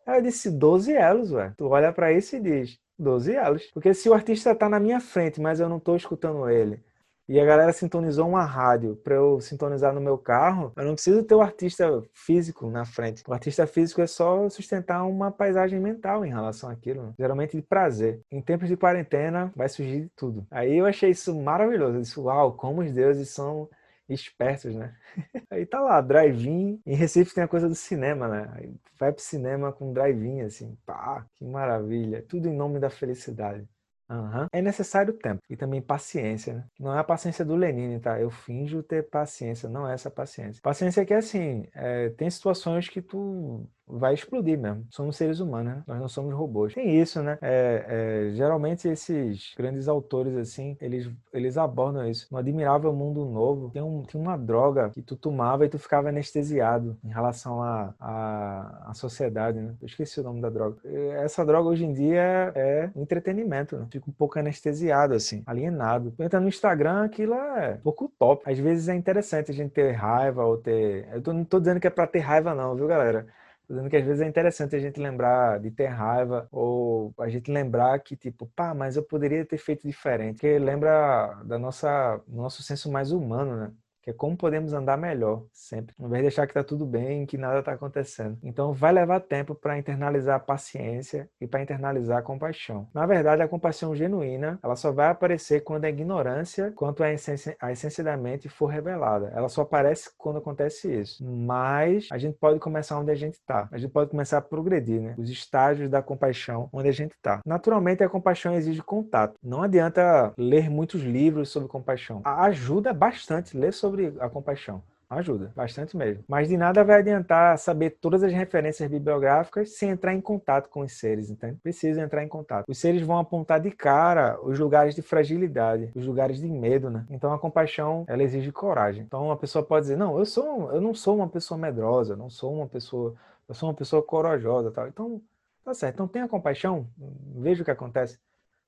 Aí 0.07 0.18
eu 0.18 0.22
disse 0.22 0.50
12 0.50 0.92
elos, 0.92 1.33
ué. 1.33 1.55
Tu 1.57 1.66
olha 1.66 1.90
para 1.90 2.12
isso 2.12 2.37
e 2.37 2.40
diz 2.40 2.79
12 2.98 3.35
elos. 3.35 3.70
Porque 3.72 3.94
se 3.94 4.11
o 4.11 4.14
artista 4.14 4.55
tá 4.55 4.68
na 4.68 4.79
minha 4.79 5.00
frente, 5.00 5.40
mas 5.40 5.59
eu 5.59 5.68
não 5.68 5.81
tô 5.81 5.96
escutando 5.96 6.50
ele, 6.50 6.83
e 7.26 7.40
a 7.40 7.44
galera 7.44 7.72
sintonizou 7.72 8.29
uma 8.29 8.44
rádio 8.44 8.96
para 8.96 9.14
eu 9.14 9.40
sintonizar 9.40 9.94
no 9.94 10.00
meu 10.00 10.18
carro, 10.18 10.72
eu 10.76 10.85
não 10.85 10.94
preciso 10.94 11.22
ter 11.22 11.35
o 11.35 11.40
artista 11.40 12.03
físico 12.12 12.68
na 12.68 12.85
frente. 12.85 13.22
O 13.26 13.33
artista 13.33 13.66
físico 13.68 14.03
é 14.03 14.07
só 14.07 14.48
sustentar 14.50 15.05
uma 15.05 15.31
paisagem 15.31 15.79
mental 15.79 16.26
em 16.26 16.31
relação 16.31 16.68
àquilo, 16.68 17.05
né? 17.05 17.14
geralmente 17.16 17.57
de 17.57 17.62
prazer. 17.62 18.20
Em 18.33 18.42
tempos 18.42 18.68
de 18.68 18.76
quarentena 18.76 19.53
vai 19.55 19.68
surgir 19.68 20.03
de 20.03 20.09
tudo. 20.16 20.44
Aí 20.50 20.76
eu 20.76 20.87
achei 20.87 21.11
isso 21.11 21.33
maravilhoso. 21.40 21.98
Eu 21.98 22.00
disse, 22.00 22.18
uau, 22.18 22.53
como 22.55 22.83
os 22.83 22.92
deuses 22.92 23.31
são 23.31 23.68
espertos, 24.14 24.75
né? 24.75 24.94
Aí 25.51 25.66
tá 25.66 25.81
lá, 25.81 26.01
drive-in. 26.01 26.81
Em 26.87 26.94
Recife 26.94 27.35
tem 27.35 27.44
a 27.44 27.49
coisa 27.49 27.68
do 27.68 27.75
cinema, 27.75 28.29
né? 28.29 28.51
Aí 28.55 28.75
vai 28.99 29.12
pro 29.12 29.23
cinema 29.23 29.73
com 29.73 29.92
drive-in, 29.92 30.42
assim, 30.42 30.77
pá, 30.85 31.27
que 31.35 31.44
maravilha. 31.44 32.25
Tudo 32.29 32.49
em 32.49 32.55
nome 32.57 32.79
da 32.79 32.90
felicidade. 32.90 33.68
Uhum. 34.11 34.49
É 34.53 34.61
necessário 34.61 35.12
tempo 35.12 35.40
e 35.49 35.57
também 35.57 35.81
paciência. 35.81 36.55
Né? 36.55 36.64
Não 36.81 36.94
é 36.94 36.99
a 36.99 37.05
paciência 37.05 37.44
do 37.44 37.55
Lenine, 37.55 38.01
tá? 38.01 38.20
Eu 38.20 38.29
finjo 38.29 38.83
ter 38.83 39.09
paciência, 39.09 39.68
não 39.68 39.88
é 39.88 39.94
essa 39.94 40.11
paciência. 40.11 40.61
Paciência 40.61 41.03
é 41.03 41.05
que 41.05 41.14
assim, 41.14 41.68
é, 41.73 42.09
tem 42.11 42.29
situações 42.29 42.88
que 42.88 43.01
tu 43.01 43.64
vai 43.92 44.14
explodir 44.14 44.59
mesmo. 44.59 44.87
Somos 44.90 45.16
seres 45.16 45.40
humanos, 45.40 45.74
né? 45.74 45.83
Nós 45.87 46.00
não 46.00 46.09
somos 46.09 46.35
robôs. 46.35 46.74
Tem 46.74 47.00
isso, 47.00 47.22
né? 47.22 47.38
É, 47.42 47.85
é, 48.31 48.35
geralmente 48.35 48.88
esses 48.88 49.55
grandes 49.57 49.88
autores, 49.88 50.37
assim, 50.37 50.76
eles, 50.81 51.11
eles 51.33 51.57
abordam 51.57 52.09
isso. 52.09 52.26
No 52.31 52.38
Admirável 52.38 52.92
Mundo 52.92 53.24
Novo, 53.24 53.70
tem, 53.70 53.83
um, 53.83 54.03
tem 54.03 54.20
uma 54.20 54.37
droga 54.37 54.90
que 54.90 55.03
tu 55.03 55.16
tomava 55.16 55.64
e 55.64 55.68
tu 55.68 55.79
ficava 55.79 56.09
anestesiado 56.09 56.96
em 57.05 57.09
relação 57.09 57.62
à 57.62 57.94
a, 57.98 58.09
a, 58.09 58.90
a, 58.90 58.94
sociedade, 58.94 59.61
né? 59.61 59.74
Eu 59.81 59.87
esqueci 59.87 60.20
o 60.20 60.22
nome 60.22 60.40
da 60.40 60.50
droga. 60.50 60.76
Essa 61.22 61.44
droga 61.44 61.68
hoje 61.68 61.85
em 61.85 61.92
dia 61.92 62.53
é 62.55 62.90
entretenimento, 62.96 63.76
né? 63.76 63.87
Fica 63.90 64.09
um 64.09 64.12
pouco 64.12 64.38
anestesiado, 64.38 65.14
assim, 65.14 65.42
alienado. 65.46 66.12
Tu 66.16 66.22
entra 66.22 66.40
no 66.40 66.48
Instagram, 66.48 67.05
aquilo 67.05 67.35
é 67.35 67.74
um 67.74 67.83
pouco 67.83 68.11
top. 68.18 68.42
Às 68.50 68.59
vezes 68.59 68.88
é 68.88 68.94
interessante 68.94 69.50
a 69.50 69.55
gente 69.55 69.70
ter 69.70 69.92
raiva 69.92 70.44
ou 70.44 70.57
ter... 70.57 71.09
Eu 71.12 71.22
tô, 71.22 71.33
não 71.33 71.44
tô 71.44 71.59
dizendo 71.59 71.81
que 71.81 71.87
é 71.87 71.90
pra 71.90 72.07
ter 72.07 72.20
raiva 72.20 72.55
não, 72.55 72.74
viu, 72.74 72.87
galera? 72.87 73.26
Dizendo 73.75 73.91
que 73.91 73.97
às 73.97 74.05
vezes 74.05 74.21
é 74.23 74.27
interessante 74.29 74.77
a 74.77 74.79
gente 74.81 75.01
lembrar 75.01 75.61
de 75.61 75.71
ter 75.71 75.87
raiva 75.87 76.49
ou 76.51 77.15
a 77.19 77.29
gente 77.29 77.51
lembrar 77.53 77.99
que 78.01 78.17
tipo, 78.17 78.47
pá, 78.55 78.75
mas 78.75 78.97
eu 78.97 79.03
poderia 79.05 79.45
ter 79.47 79.59
feito 79.59 79.87
diferente. 79.87 80.35
Porque 80.37 80.59
lembra 80.59 81.43
da 81.45 81.59
nossa 81.59 82.21
nosso 82.29 82.63
senso 82.63 82.91
mais 82.91 83.13
humano, 83.13 83.57
né? 83.57 83.73
Que 84.03 84.11
é 84.11 84.13
como 84.13 84.37
podemos 84.37 84.73
andar 84.73 84.97
melhor 84.97 85.45
sempre, 85.53 85.95
ao 85.99 86.07
invés 86.07 86.21
de 86.21 86.29
deixar 86.29 86.47
que 86.47 86.53
está 86.53 86.65
tudo 86.65 86.87
bem, 86.87 87.27
que 87.27 87.39
nada 87.39 87.61
está 87.61 87.73
acontecendo. 87.73 88.39
Então 88.43 88.73
vai 88.73 88.93
levar 88.93 89.21
tempo 89.21 89.55
para 89.55 89.79
internalizar 89.79 90.37
a 90.37 90.41
paciência 90.41 91.29
e 91.41 91.47
para 91.47 91.63
internalizar 91.63 92.19
a 92.19 92.23
compaixão. 92.23 92.89
Na 92.95 93.07
verdade, 93.07 93.43
a 93.43 93.49
compaixão 93.49 93.95
genuína, 93.95 94.59
ela 94.63 94.77
só 94.77 94.91
vai 94.91 95.09
aparecer 95.09 95.63
quando 95.63 95.85
a 95.85 95.89
ignorância 95.89 96.73
quanto 96.75 97.03
à 97.03 97.13
essência, 97.13 97.57
a 97.61 97.73
essência 97.73 98.03
da 98.03 98.17
mente 98.17 98.49
for 98.49 98.67
revelada. 98.67 99.33
Ela 99.35 99.49
só 99.49 99.63
aparece 99.63 100.11
quando 100.17 100.39
acontece 100.39 100.93
isso. 100.93 101.25
Mas 101.25 102.09
a 102.11 102.19
gente 102.19 102.39
pode 102.39 102.59
começar 102.59 102.99
onde 102.99 103.11
a 103.11 103.15
gente 103.15 103.35
está. 103.35 103.69
A 103.71 103.79
gente 103.79 103.91
pode 103.91 104.11
começar 104.11 104.39
a 104.39 104.43
progredir, 104.43 105.01
né? 105.01 105.15
Os 105.19 105.29
estágios 105.29 105.91
da 105.91 106.03
compaixão 106.03 106.69
onde 106.73 106.89
a 106.89 106.93
gente 106.93 107.13
está. 107.13 107.41
Naturalmente, 107.45 108.03
a 108.03 108.09
compaixão 108.09 108.55
exige 108.55 108.83
contato. 108.83 109.37
Não 109.43 109.63
adianta 109.63 110.33
ler 110.37 110.71
muitos 110.71 111.03
livros 111.03 111.49
sobre 111.49 111.69
compaixão. 111.69 112.23
Ajuda 112.25 112.93
bastante 112.93 113.57
ler 113.57 113.73
sobre 113.73 113.89
sobre 113.90 114.14
a 114.20 114.29
compaixão. 114.29 114.83
Ajuda, 115.09 115.53
bastante 115.57 115.96
mesmo. 115.96 116.22
Mas 116.29 116.48
de 116.48 116.57
nada 116.57 116.85
vai 116.85 117.00
adiantar 117.00 117.59
saber 117.59 117.98
todas 118.00 118.22
as 118.22 118.33
referências 118.33 118.88
bibliográficas 118.88 119.76
sem 119.76 119.90
entrar 119.90 120.14
em 120.14 120.20
contato 120.20 120.68
com 120.68 120.83
os 120.83 120.92
seres, 120.92 121.29
entende? 121.29 121.59
Precisa 121.61 122.00
entrar 122.00 122.22
em 122.22 122.29
contato. 122.29 122.66
Os 122.68 122.79
seres 122.79 123.03
vão 123.03 123.18
apontar 123.18 123.61
de 123.61 123.72
cara 123.72 124.38
os 124.40 124.57
lugares 124.57 124.94
de 124.94 125.03
fragilidade, 125.03 125.90
os 125.96 126.07
lugares 126.07 126.38
de 126.38 126.48
medo, 126.48 126.88
né? 126.88 127.05
Então 127.11 127.33
a 127.33 127.40
compaixão, 127.40 128.05
ela 128.07 128.22
exige 128.22 128.53
coragem. 128.53 129.03
Então 129.03 129.24
uma 129.24 129.37
pessoa 129.37 129.64
pode 129.64 129.83
dizer: 129.87 129.96
"Não, 129.96 130.16
eu 130.16 130.24
sou, 130.24 130.70
eu 130.70 130.81
não 130.81 130.94
sou 130.94 131.16
uma 131.16 131.29
pessoa 131.29 131.59
medrosa, 131.59 132.14
não 132.14 132.31
sou 132.31 132.55
uma 132.55 132.68
pessoa, 132.68 133.16
eu 133.48 133.55
sou 133.55 133.68
uma 133.68 133.74
pessoa 133.74 134.00
corajosa", 134.00 134.70
tal. 134.70 134.87
Então, 134.87 135.20
tá 135.64 135.74
certo. 135.74 135.94
Então 135.94 136.07
tenha 136.07 136.29
compaixão, 136.29 136.87
veja 137.35 137.62
o 137.62 137.64
que 137.64 137.70
acontece. 137.72 138.16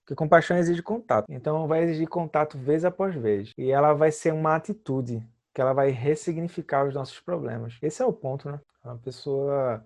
Porque 0.05 0.15
compaixão 0.15 0.57
exige 0.57 0.83
contato. 0.83 1.27
Então 1.29 1.67
vai 1.67 1.83
exigir 1.85 2.09
contato 2.09 2.59
vez 2.59 2.85
após 2.85 3.15
vez. 3.15 3.53
E 3.57 3.71
ela 3.71 3.93
vai 3.93 4.11
ser 4.11 4.33
uma 4.33 4.57
atitude 4.57 5.27
que 5.55 5.61
ela 5.61 5.73
vai 5.73 5.91
ressignificar 5.91 6.87
os 6.87 6.95
nossos 6.95 7.21
problemas. 7.21 7.79
Esse 7.83 8.03
é 8.03 8.07
o 8.07 8.13
ponto, 8.13 8.51
né? 8.51 8.61
A 8.83 8.95
pessoa 8.97 9.85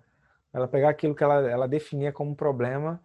ela 0.52 0.66
pegar 0.66 0.88
aquilo 0.88 1.14
que 1.14 1.22
ela, 1.22 1.48
ela 1.50 1.68
definia 1.68 2.12
como 2.12 2.34
problema 2.34 3.00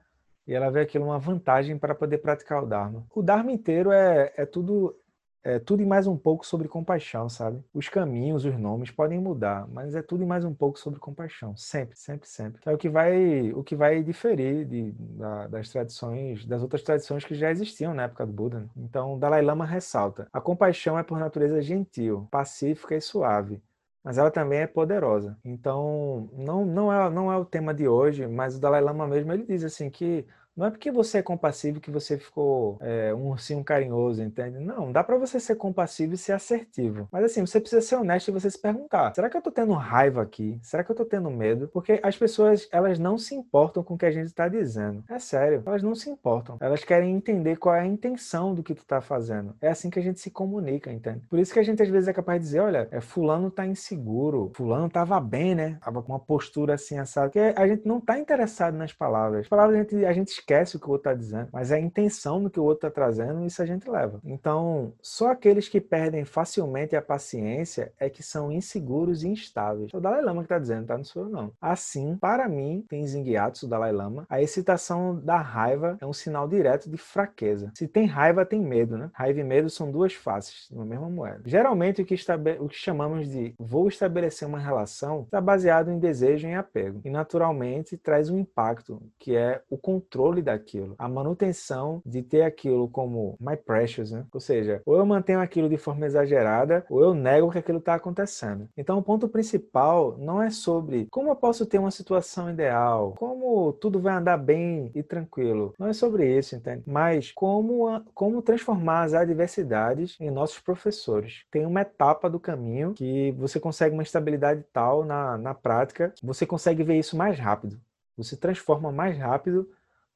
e 0.47 0.53
ela 0.53 0.71
vê 0.71 0.81
aquilo 0.81 1.05
uma 1.05 1.19
vantagem 1.19 1.77
para 1.77 1.93
poder 1.93 2.19
praticar 2.19 2.63
o 2.63 2.65
Dharma. 2.65 3.05
O 3.13 3.21
Dharma 3.21 3.51
inteiro 3.51 3.91
é, 3.91 4.31
é 4.37 4.45
tudo 4.45 4.95
é 5.43 5.59
tudo 5.59 5.81
e 5.81 5.85
mais 5.85 6.07
um 6.07 6.15
pouco 6.15 6.45
sobre 6.45 6.67
compaixão, 6.67 7.27
sabe? 7.27 7.63
Os 7.73 7.89
caminhos, 7.89 8.45
os 8.45 8.57
nomes 8.57 8.91
podem 8.91 9.19
mudar, 9.19 9.67
mas 9.67 9.95
é 9.95 10.01
tudo 10.01 10.23
e 10.23 10.25
mais 10.25 10.45
um 10.45 10.53
pouco 10.53 10.77
sobre 10.77 10.99
compaixão, 10.99 11.55
sempre, 11.57 11.97
sempre, 11.97 12.27
sempre. 12.27 12.61
É 12.65 12.73
o 12.73 12.77
que 12.77 12.89
vai, 12.89 13.51
o 13.53 13.63
que 13.63 13.75
vai 13.75 14.03
diferir 14.03 14.65
de, 14.65 14.91
da, 14.91 15.47
das 15.47 15.69
tradições, 15.69 16.45
das 16.45 16.61
outras 16.61 16.83
tradições 16.83 17.25
que 17.25 17.35
já 17.35 17.49
existiam 17.49 17.93
na 17.93 18.03
época 18.03 18.25
do 18.25 18.31
Buda. 18.33 18.59
Né? 18.59 18.67
Então, 18.77 19.17
Dalai 19.17 19.41
Lama 19.41 19.65
ressalta: 19.65 20.27
a 20.31 20.39
compaixão 20.39 20.97
é 20.97 21.03
por 21.03 21.19
natureza 21.19 21.61
gentil, 21.61 22.27
pacífica 22.31 22.95
e 22.95 23.01
suave 23.01 23.61
mas 24.03 24.17
ela 24.17 24.31
também 24.31 24.59
é 24.59 24.67
poderosa. 24.67 25.37
Então, 25.45 26.29
não, 26.33 26.65
não, 26.65 26.91
é, 26.91 27.09
não 27.09 27.31
é 27.31 27.37
o 27.37 27.45
tema 27.45 27.73
de 27.73 27.87
hoje, 27.87 28.27
mas 28.27 28.55
o 28.57 28.59
Dalai 28.59 28.81
Lama 28.81 29.07
mesmo 29.07 29.31
ele 29.31 29.45
diz 29.45 29.63
assim 29.63 29.89
que 29.89 30.25
não 30.61 30.67
é 30.67 30.69
porque 30.69 30.91
você 30.91 31.17
é 31.17 31.23
compassivo 31.23 31.79
que 31.79 31.89
você 31.89 32.19
ficou 32.19 32.77
é, 32.81 33.11
um 33.15 33.29
ursinho 33.29 33.63
carinhoso, 33.63 34.21
entende? 34.21 34.59
Não, 34.59 34.91
dá 34.91 35.03
para 35.03 35.17
você 35.17 35.39
ser 35.39 35.55
compassivo 35.55 36.13
e 36.13 36.17
ser 36.17 36.33
assertivo. 36.33 37.09
Mas 37.11 37.25
assim, 37.25 37.43
você 37.43 37.59
precisa 37.59 37.81
ser 37.81 37.95
honesto 37.95 38.27
e 38.27 38.31
você 38.31 38.47
se 38.47 38.61
perguntar: 38.61 39.11
será 39.15 39.27
que 39.27 39.35
eu 39.35 39.41
tô 39.41 39.49
tendo 39.49 39.73
raiva 39.73 40.21
aqui? 40.21 40.59
Será 40.61 40.83
que 40.83 40.91
eu 40.91 40.95
tô 40.95 41.03
tendo 41.03 41.31
medo? 41.31 41.67
Porque 41.73 41.99
as 42.03 42.15
pessoas, 42.15 42.69
elas 42.71 42.99
não 42.99 43.17
se 43.17 43.33
importam 43.33 43.83
com 43.83 43.95
o 43.95 43.97
que 43.97 44.05
a 44.05 44.11
gente 44.11 44.27
está 44.27 44.47
dizendo. 44.47 45.03
É 45.09 45.17
sério, 45.17 45.63
elas 45.65 45.81
não 45.81 45.95
se 45.95 46.11
importam. 46.11 46.57
Elas 46.59 46.83
querem 46.83 47.15
entender 47.15 47.55
qual 47.55 47.73
é 47.73 47.79
a 47.79 47.87
intenção 47.87 48.53
do 48.53 48.61
que 48.61 48.75
tu 48.75 48.85
tá 48.85 49.01
fazendo. 49.01 49.55
É 49.59 49.69
assim 49.69 49.89
que 49.89 49.97
a 49.97 50.03
gente 50.03 50.19
se 50.19 50.29
comunica, 50.29 50.91
entende? 50.91 51.25
Por 51.27 51.39
isso 51.39 51.51
que 51.51 51.59
a 51.59 51.63
gente 51.63 51.81
às 51.81 51.89
vezes 51.89 52.07
é 52.07 52.13
capaz 52.13 52.39
de 52.39 52.45
dizer: 52.45 52.59
olha, 52.59 52.87
é, 52.91 53.01
fulano 53.01 53.49
tá 53.49 53.65
inseguro, 53.65 54.51
fulano 54.53 54.87
tava 54.87 55.19
bem, 55.19 55.55
né? 55.55 55.79
Tava 55.83 56.03
com 56.03 56.11
uma 56.11 56.19
postura 56.19 56.75
assim 56.75 56.99
assada. 56.99 57.29
Porque 57.29 57.59
a 57.59 57.67
gente 57.67 57.83
não 57.83 57.99
tá 57.99 58.19
interessado 58.19 58.77
nas 58.77 58.93
palavras. 58.93 59.41
As 59.41 59.47
palavras 59.47 59.75
a 59.75 59.81
gente, 59.81 60.05
a 60.05 60.13
gente 60.13 60.27
esquece 60.27 60.50
o 60.51 60.79
que 60.79 60.87
o 60.87 60.91
outro 60.91 61.09
está 61.09 61.13
dizendo, 61.13 61.49
mas 61.51 61.71
é 61.71 61.75
a 61.75 61.79
intenção 61.79 62.41
do 62.41 62.49
que 62.49 62.59
o 62.59 62.63
outro 62.63 62.87
está 62.87 62.91
trazendo, 62.91 63.45
isso 63.45 63.61
a 63.61 63.65
gente 63.65 63.89
leva. 63.89 64.19
Então, 64.23 64.93
só 65.01 65.31
aqueles 65.31 65.67
que 65.67 65.81
perdem 65.81 66.25
facilmente 66.25 66.95
a 66.95 67.01
paciência 67.01 67.91
é 67.99 68.09
que 68.09 68.23
são 68.23 68.51
inseguros 68.51 69.23
e 69.23 69.29
instáveis. 69.29 69.91
É 69.93 69.97
o 69.97 70.01
Dalai 70.01 70.21
Lama 70.21 70.41
que 70.41 70.45
está 70.45 70.59
dizendo, 70.59 70.87
tá? 70.87 70.97
Não 70.97 71.03
sou 71.03 71.23
eu, 71.23 71.29
não. 71.29 71.51
Assim, 71.61 72.15
para 72.15 72.47
mim, 72.47 72.85
tem 72.87 73.05
Zingyatsu, 73.05 73.65
o 73.65 73.69
Dalai 73.69 73.91
Lama, 73.91 74.25
a 74.29 74.41
excitação 74.41 75.19
da 75.19 75.37
raiva 75.37 75.97
é 75.99 76.05
um 76.05 76.13
sinal 76.13 76.47
direto 76.47 76.89
de 76.89 76.97
fraqueza. 76.97 77.71
Se 77.75 77.87
tem 77.87 78.05
raiva, 78.05 78.45
tem 78.45 78.61
medo, 78.61 78.97
né? 78.97 79.09
Raiva 79.13 79.39
e 79.39 79.43
medo 79.43 79.69
são 79.69 79.91
duas 79.91 80.13
faces 80.13 80.69
na 80.71 80.85
mesma 80.85 81.09
moeda. 81.09 81.41
Geralmente, 81.45 82.01
o 82.01 82.05
que, 82.05 82.15
o 82.59 82.67
que 82.67 82.75
chamamos 82.75 83.29
de 83.29 83.53
vou 83.57 83.87
estabelecer 83.87 84.47
uma 84.47 84.59
relação 84.59 85.23
está 85.23 85.41
baseado 85.41 85.91
em 85.91 85.99
desejo 85.99 86.47
e 86.47 86.53
apego. 86.53 87.01
E, 87.03 87.09
naturalmente, 87.09 87.97
traz 87.97 88.29
um 88.29 88.37
impacto, 88.37 89.01
que 89.19 89.35
é 89.35 89.61
o 89.69 89.77
controle 89.77 90.30
controle 90.31 90.41
daquilo, 90.41 90.95
a 90.97 91.07
manutenção 91.09 92.01
de 92.05 92.21
ter 92.21 92.43
aquilo 92.43 92.87
como 92.87 93.35
my 93.39 93.57
precious, 93.57 94.11
né? 94.11 94.25
Ou 94.33 94.39
seja, 94.39 94.81
ou 94.85 94.95
eu 94.95 95.05
mantenho 95.05 95.41
aquilo 95.41 95.67
de 95.67 95.77
forma 95.77 96.05
exagerada, 96.05 96.85
ou 96.89 97.01
eu 97.01 97.13
nego 97.13 97.51
que 97.51 97.57
aquilo 97.57 97.79
está 97.79 97.95
acontecendo. 97.95 98.69
Então, 98.77 98.97
o 98.97 99.03
ponto 99.03 99.27
principal 99.27 100.17
não 100.17 100.41
é 100.41 100.49
sobre 100.49 101.07
como 101.11 101.29
eu 101.29 101.35
posso 101.35 101.65
ter 101.65 101.77
uma 101.77 101.91
situação 101.91 102.49
ideal, 102.49 103.13
como 103.17 103.73
tudo 103.73 103.99
vai 103.99 104.15
andar 104.15 104.37
bem 104.37 104.91
e 104.95 105.03
tranquilo. 105.03 105.73
Não 105.77 105.87
é 105.87 105.93
sobre 105.93 106.37
isso, 106.37 106.55
entende? 106.55 106.83
Mas 106.87 107.31
como, 107.31 108.01
como 108.13 108.41
transformar 108.41 109.03
as 109.03 109.13
adversidades 109.13 110.15
em 110.19 110.31
nossos 110.31 110.59
professores. 110.59 111.43
Tem 111.51 111.65
uma 111.65 111.81
etapa 111.81 112.29
do 112.29 112.39
caminho 112.39 112.93
que 112.93 113.31
você 113.37 113.59
consegue 113.59 113.93
uma 113.93 114.03
estabilidade 114.03 114.63
tal 114.71 115.03
na, 115.03 115.37
na 115.37 115.53
prática, 115.53 116.13
você 116.23 116.45
consegue 116.45 116.83
ver 116.83 116.97
isso 116.97 117.17
mais 117.17 117.37
rápido. 117.37 117.79
Você 118.17 118.35
transforma 118.37 118.91
mais 118.91 119.17
rápido 119.17 119.69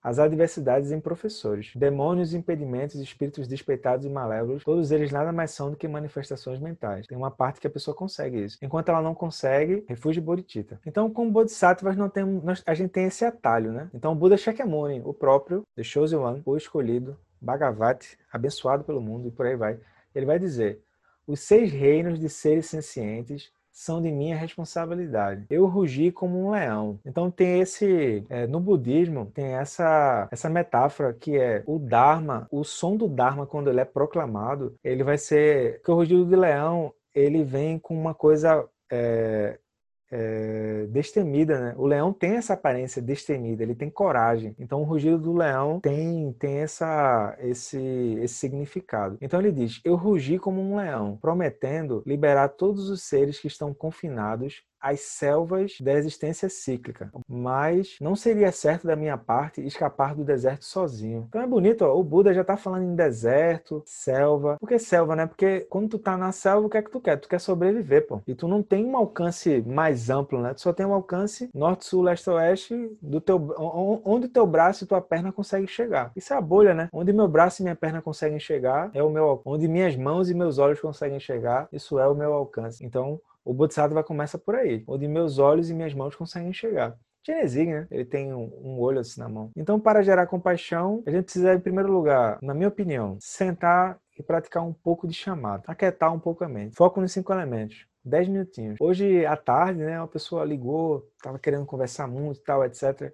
as 0.05 0.19
adversidades 0.19 0.91
em 0.91 0.99
professores. 0.99 1.71
Demônios, 1.75 2.35
impedimentos, 2.35 2.93
espíritos 2.99 3.47
despeitados 3.47 4.05
e 4.05 4.09
malévolos, 4.09 4.63
todos 4.63 4.91
eles 4.91 5.11
nada 5.11 5.31
mais 5.31 5.49
são 5.49 5.71
do 5.71 5.75
que 5.75 5.87
manifestações 5.87 6.59
mentais. 6.59 7.07
Tem 7.07 7.17
uma 7.17 7.31
parte 7.31 7.59
que 7.59 7.65
a 7.65 7.71
pessoa 7.71 7.97
consegue 7.97 8.45
isso. 8.45 8.59
Enquanto 8.61 8.89
ela 8.89 9.01
não 9.01 9.15
consegue, 9.15 9.83
refúgio 9.87 10.21
Bodhicitta. 10.21 10.79
Então, 10.85 11.09
como 11.09 11.31
Bodhisattvas, 11.31 11.97
não 11.97 12.07
tem, 12.07 12.23
nós, 12.23 12.61
a 12.67 12.75
gente 12.75 12.91
tem 12.91 13.05
esse 13.05 13.25
atalho, 13.25 13.71
né? 13.71 13.89
Então, 13.95 14.11
o 14.11 14.15
Buda 14.15 14.37
Shakyamuni, 14.37 15.01
o 15.03 15.11
próprio, 15.11 15.63
The 15.75 15.81
Chosen 15.81 16.19
One, 16.19 16.43
o 16.45 16.55
escolhido, 16.55 17.17
Bhagavati, 17.41 18.15
abençoado 18.31 18.83
pelo 18.83 19.01
mundo 19.01 19.27
e 19.27 19.31
por 19.31 19.47
aí 19.47 19.55
vai, 19.55 19.79
ele 20.13 20.27
vai 20.27 20.37
dizer: 20.37 20.83
os 21.25 21.39
seis 21.39 21.71
reinos 21.71 22.19
de 22.19 22.29
seres 22.29 22.67
sencientes 22.67 23.51
são 23.75 24.01
de 24.01 24.09
minha 24.09 24.37
responsabilidade. 24.37 25.45
Eu 25.49 25.65
rugi 25.65 26.09
como 26.09 26.41
um 26.47 26.51
leão. 26.51 26.97
Então 27.05 27.29
tem 27.29 27.59
esse 27.59 28.25
é, 28.29 28.47
no 28.47 28.61
budismo 28.61 29.25
tem 29.33 29.47
essa 29.55 30.29
essa 30.31 30.49
metáfora 30.49 31.13
que 31.13 31.37
é 31.37 31.61
o 31.67 31.77
dharma, 31.77 32.47
o 32.49 32.63
som 32.63 32.95
do 32.95 33.07
dharma 33.07 33.45
quando 33.45 33.69
ele 33.69 33.81
é 33.81 33.85
proclamado, 33.85 34.75
ele 34.81 35.03
vai 35.03 35.17
ser 35.17 35.81
que 35.83 35.91
o 35.91 35.95
rugido 35.95 36.25
de 36.25 36.35
leão 36.37 36.93
ele 37.13 37.43
vem 37.43 37.77
com 37.77 37.93
uma 37.93 38.13
coisa 38.13 38.65
é, 38.89 39.59
é, 40.11 40.85
destemida, 40.89 41.59
né? 41.59 41.75
O 41.77 41.85
leão 41.85 42.13
tem 42.13 42.35
essa 42.35 42.53
aparência 42.53 43.01
destemida, 43.01 43.63
ele 43.63 43.75
tem 43.75 43.89
coragem. 43.89 44.55
Então 44.59 44.81
o 44.81 44.83
rugido 44.83 45.17
do 45.17 45.33
leão 45.33 45.79
tem, 45.79 46.33
tem 46.33 46.57
essa, 46.57 47.35
esse, 47.39 47.79
esse 48.21 48.35
significado. 48.35 49.17
Então 49.21 49.39
ele 49.39 49.51
diz: 49.51 49.81
Eu 49.83 49.95
rugi 49.95 50.37
como 50.37 50.61
um 50.61 50.77
leão, 50.77 51.17
prometendo 51.21 52.03
liberar 52.05 52.49
todos 52.49 52.89
os 52.89 53.03
seres 53.03 53.39
que 53.39 53.47
estão 53.47 53.73
confinados 53.73 54.63
as 54.85 54.99
selvas 54.99 55.81
da 55.81 55.93
existência 55.93 56.47
cíclica. 56.47 57.11
Mas 57.27 57.97
não 57.99 58.15
seria 58.15 58.51
certo 58.51 58.85
da 58.85 58.95
minha 58.95 59.17
parte 59.17 59.65
escapar 59.65 60.13
do 60.13 60.23
deserto 60.23 60.63
sozinho. 60.63 61.25
Então 61.27 61.41
é 61.41 61.47
bonito, 61.47 61.81
ó, 61.81 61.97
o 61.97 62.03
Buda 62.03 62.31
já 62.31 62.41
está 62.41 62.55
falando 62.55 62.83
em 62.83 62.95
deserto, 62.95 63.81
selva. 63.83 64.57
Por 64.59 64.69
que 64.69 64.77
selva, 64.77 65.15
né? 65.15 65.25
Porque 65.25 65.61
quando 65.61 65.89
tu 65.89 65.97
tá 65.97 66.15
na 66.15 66.31
selva, 66.31 66.67
o 66.67 66.69
que 66.69 66.77
é 66.77 66.83
que 66.83 66.91
tu 66.91 67.01
quer? 67.01 67.17
Tu 67.17 67.27
quer 67.27 67.39
sobreviver, 67.39 68.05
pô. 68.05 68.21
E 68.27 68.35
tu 68.35 68.47
não 68.47 68.61
tem 68.61 68.85
um 68.85 68.95
alcance 68.95 69.63
mais 69.65 70.11
amplo, 70.11 70.39
né? 70.39 70.53
Tu 70.53 70.61
só 70.61 70.71
tem 70.71 70.85
um 70.85 70.93
alcance 70.93 71.49
norte, 71.51 71.85
sul, 71.85 72.03
leste, 72.03 72.29
oeste 72.29 72.95
do 73.01 73.19
teu 73.19 73.55
onde 74.05 74.27
teu 74.27 74.45
braço 74.45 74.83
e 74.83 74.87
tua 74.87 75.01
perna 75.01 75.31
conseguem 75.31 75.67
chegar. 75.67 76.11
Isso 76.15 76.31
é 76.31 76.37
a 76.37 76.41
bolha, 76.41 76.75
né? 76.75 76.89
Onde 76.93 77.11
meu 77.11 77.27
braço 77.27 77.61
e 77.61 77.63
minha 77.63 77.75
perna 77.75 78.03
conseguem 78.03 78.39
chegar 78.39 78.91
é 78.93 79.01
o 79.01 79.09
meu 79.09 79.41
onde 79.43 79.67
minhas 79.67 79.95
mãos 79.95 80.29
e 80.29 80.35
meus 80.35 80.59
olhos 80.59 80.79
conseguem 80.79 81.19
chegar, 81.19 81.67
isso 81.73 81.97
é 81.97 82.07
o 82.07 82.13
meu 82.13 82.33
alcance. 82.33 82.85
Então, 82.85 83.19
o 83.45 83.53
Bodhisattva 83.53 84.03
começa 84.03 84.39
por 84.39 84.55
aí, 84.55 84.83
onde 84.87 85.07
meus 85.07 85.37
olhos 85.37 85.69
e 85.69 85.73
minhas 85.73 85.93
mãos 85.93 86.15
conseguem 86.15 86.51
chegar. 86.51 86.97
Genezig, 87.23 87.71
né? 87.71 87.87
Ele 87.89 88.05
tem 88.05 88.33
um, 88.33 88.51
um, 88.63 88.79
olho 88.79 88.99
assim 88.99 89.19
na 89.19 89.29
mão. 89.29 89.51
Então, 89.55 89.79
para 89.79 90.03
gerar 90.03 90.27
compaixão, 90.27 91.03
a 91.05 91.11
gente 91.11 91.23
precisa, 91.23 91.53
em 91.53 91.59
primeiro 91.59 91.91
lugar, 91.91 92.39
na 92.41 92.53
minha 92.53 92.67
opinião, 92.67 93.17
sentar 93.19 93.99
e 94.17 94.23
praticar 94.23 94.63
um 94.63 94.73
pouco 94.73 95.07
de 95.07 95.13
chamada, 95.13 95.63
aquietar 95.67 96.13
um 96.13 96.19
pouco 96.19 96.43
a 96.43 96.49
mente. 96.49 96.75
Foco 96.75 96.99
nos 96.99 97.11
cinco 97.11 97.31
elementos. 97.31 97.87
Dez 98.03 98.27
minutinhos. 98.27 98.77
Hoje 98.79 99.25
à 99.25 99.35
tarde, 99.35 99.79
né, 99.79 99.99
uma 99.99 100.07
pessoa 100.07 100.45
ligou, 100.45 101.07
estava 101.17 101.39
querendo 101.39 101.65
conversar 101.65 102.07
muito 102.07 102.39
e 102.39 102.43
tal, 102.43 102.63
etc. 102.63 103.11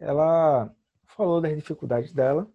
Ela 0.00 0.72
falou 1.06 1.40
das 1.40 1.54
dificuldades 1.54 2.12
dela 2.12 2.48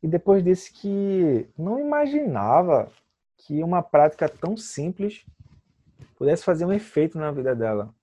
e 0.00 0.06
depois 0.06 0.44
disse 0.44 0.72
que 0.72 1.48
não 1.58 1.80
imaginava 1.80 2.88
que 3.36 3.62
uma 3.62 3.82
prática 3.82 4.28
tão 4.28 4.56
simples 4.56 5.26
pudesse 6.16 6.44
fazer 6.44 6.64
um 6.64 6.72
efeito 6.72 7.18
na 7.18 7.30
vida 7.30 7.54
dela. 7.54 7.94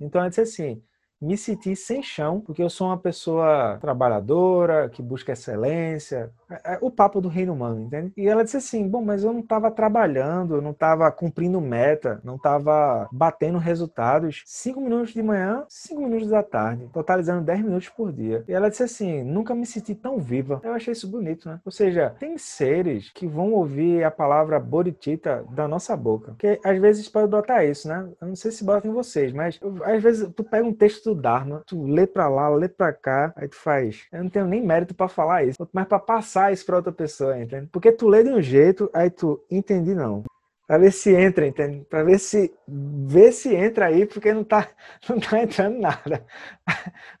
Então 0.00 0.20
ela 0.20 0.28
disse 0.28 0.40
assim: 0.40 0.82
me 1.20 1.36
senti 1.36 1.74
sem 1.74 2.02
chão, 2.02 2.40
porque 2.40 2.62
eu 2.62 2.70
sou 2.70 2.88
uma 2.88 2.98
pessoa 2.98 3.78
trabalhadora, 3.80 4.88
que 4.88 5.02
busca 5.02 5.32
excelência, 5.32 6.30
é, 6.50 6.74
é 6.74 6.78
o 6.80 6.90
papo 6.90 7.20
do 7.20 7.28
reino 7.28 7.52
humano, 7.52 7.82
entende? 7.82 8.12
E 8.16 8.28
ela 8.28 8.44
disse 8.44 8.56
assim: 8.56 8.86
bom, 8.88 9.02
mas 9.02 9.24
eu 9.24 9.32
não 9.32 9.40
estava 9.40 9.70
trabalhando, 9.70 10.56
eu 10.56 10.62
não 10.62 10.70
estava 10.70 11.10
cumprindo 11.10 11.60
meta, 11.60 12.20
não 12.22 12.36
estava 12.36 13.08
batendo 13.12 13.58
resultados. 13.58 14.42
Cinco 14.46 14.80
minutos 14.80 15.12
de 15.12 15.22
manhã, 15.22 15.64
cinco 15.68 16.02
minutos 16.02 16.28
da 16.28 16.42
tarde, 16.42 16.88
totalizando 16.92 17.44
dez 17.44 17.60
minutos 17.62 17.88
por 17.88 18.12
dia. 18.12 18.44
E 18.48 18.52
ela 18.52 18.68
disse 18.68 18.82
assim: 18.82 19.22
nunca 19.22 19.54
me 19.54 19.66
senti 19.66 19.94
tão 19.94 20.18
viva. 20.18 20.60
Eu 20.62 20.72
achei 20.72 20.92
isso 20.92 21.08
bonito, 21.08 21.48
né? 21.48 21.60
Ou 21.64 21.72
seja, 21.72 22.14
tem 22.18 22.38
seres 22.38 23.10
que 23.12 23.26
vão 23.26 23.52
ouvir 23.52 24.04
a 24.04 24.10
palavra 24.10 24.60
bodhicitta 24.60 25.44
da 25.50 25.66
nossa 25.66 25.96
boca. 25.96 26.32
Porque 26.32 26.60
às 26.64 26.78
vezes 26.80 27.08
pode 27.08 27.28
botar 27.28 27.64
isso, 27.64 27.88
né? 27.88 28.08
Eu 28.20 28.28
não 28.28 28.36
sei 28.36 28.50
se 28.50 28.64
bota 28.64 28.86
em 28.86 28.92
vocês, 28.92 29.32
mas 29.32 29.58
às 29.84 30.02
vezes 30.02 30.30
tu 30.34 30.44
pega 30.44 30.66
um 30.66 30.72
texto 30.72 31.05
do 31.06 31.14
Dharma, 31.14 31.62
tu 31.66 31.84
lê 31.84 32.06
pra 32.06 32.28
lá, 32.28 32.48
lê 32.48 32.68
pra 32.68 32.92
cá, 32.92 33.32
aí 33.36 33.48
tu 33.48 33.56
faz. 33.56 34.06
Eu 34.12 34.24
não 34.24 34.30
tenho 34.30 34.46
nem 34.46 34.62
mérito 34.64 34.94
para 34.94 35.08
falar 35.08 35.44
isso, 35.44 35.68
mas 35.72 35.86
para 35.86 35.98
passar 35.98 36.52
isso 36.52 36.64
para 36.66 36.76
outra 36.76 36.92
pessoa, 36.92 37.38
entende? 37.38 37.68
Porque 37.72 37.92
tu 37.92 38.08
lê 38.08 38.22
de 38.22 38.30
um 38.30 38.42
jeito, 38.42 38.90
aí 38.92 39.10
tu 39.10 39.42
entendi 39.50 39.94
não. 39.94 40.22
Pra 40.66 40.78
ver 40.78 40.92
se 40.92 41.14
entra, 41.14 41.46
entende? 41.46 41.84
Pra 41.88 42.02
ver 42.02 42.18
se 42.18 42.52
ver 42.68 43.32
se 43.32 43.54
entra 43.54 43.86
aí, 43.86 44.04
porque 44.06 44.32
não 44.32 44.42
tá, 44.44 44.68
não 45.08 45.20
tá 45.20 45.40
entrando 45.42 45.78
nada. 45.80 46.24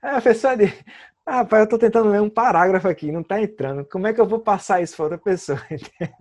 Aí 0.02 0.16
a 0.16 0.20
pessoa 0.20 0.56
diz, 0.56 0.72
ah, 1.24 1.38
rapaz, 1.38 1.62
eu 1.62 1.68
tô 1.68 1.78
tentando 1.78 2.10
ler 2.10 2.20
um 2.20 2.30
parágrafo 2.30 2.88
aqui, 2.88 3.10
não 3.12 3.22
tá 3.22 3.40
entrando. 3.40 3.84
Como 3.84 4.06
é 4.06 4.12
que 4.12 4.20
eu 4.20 4.26
vou 4.26 4.40
passar 4.40 4.82
isso 4.82 4.96
para 4.96 5.04
outra 5.04 5.18
pessoa? 5.18 5.60
Entende? 5.70 6.14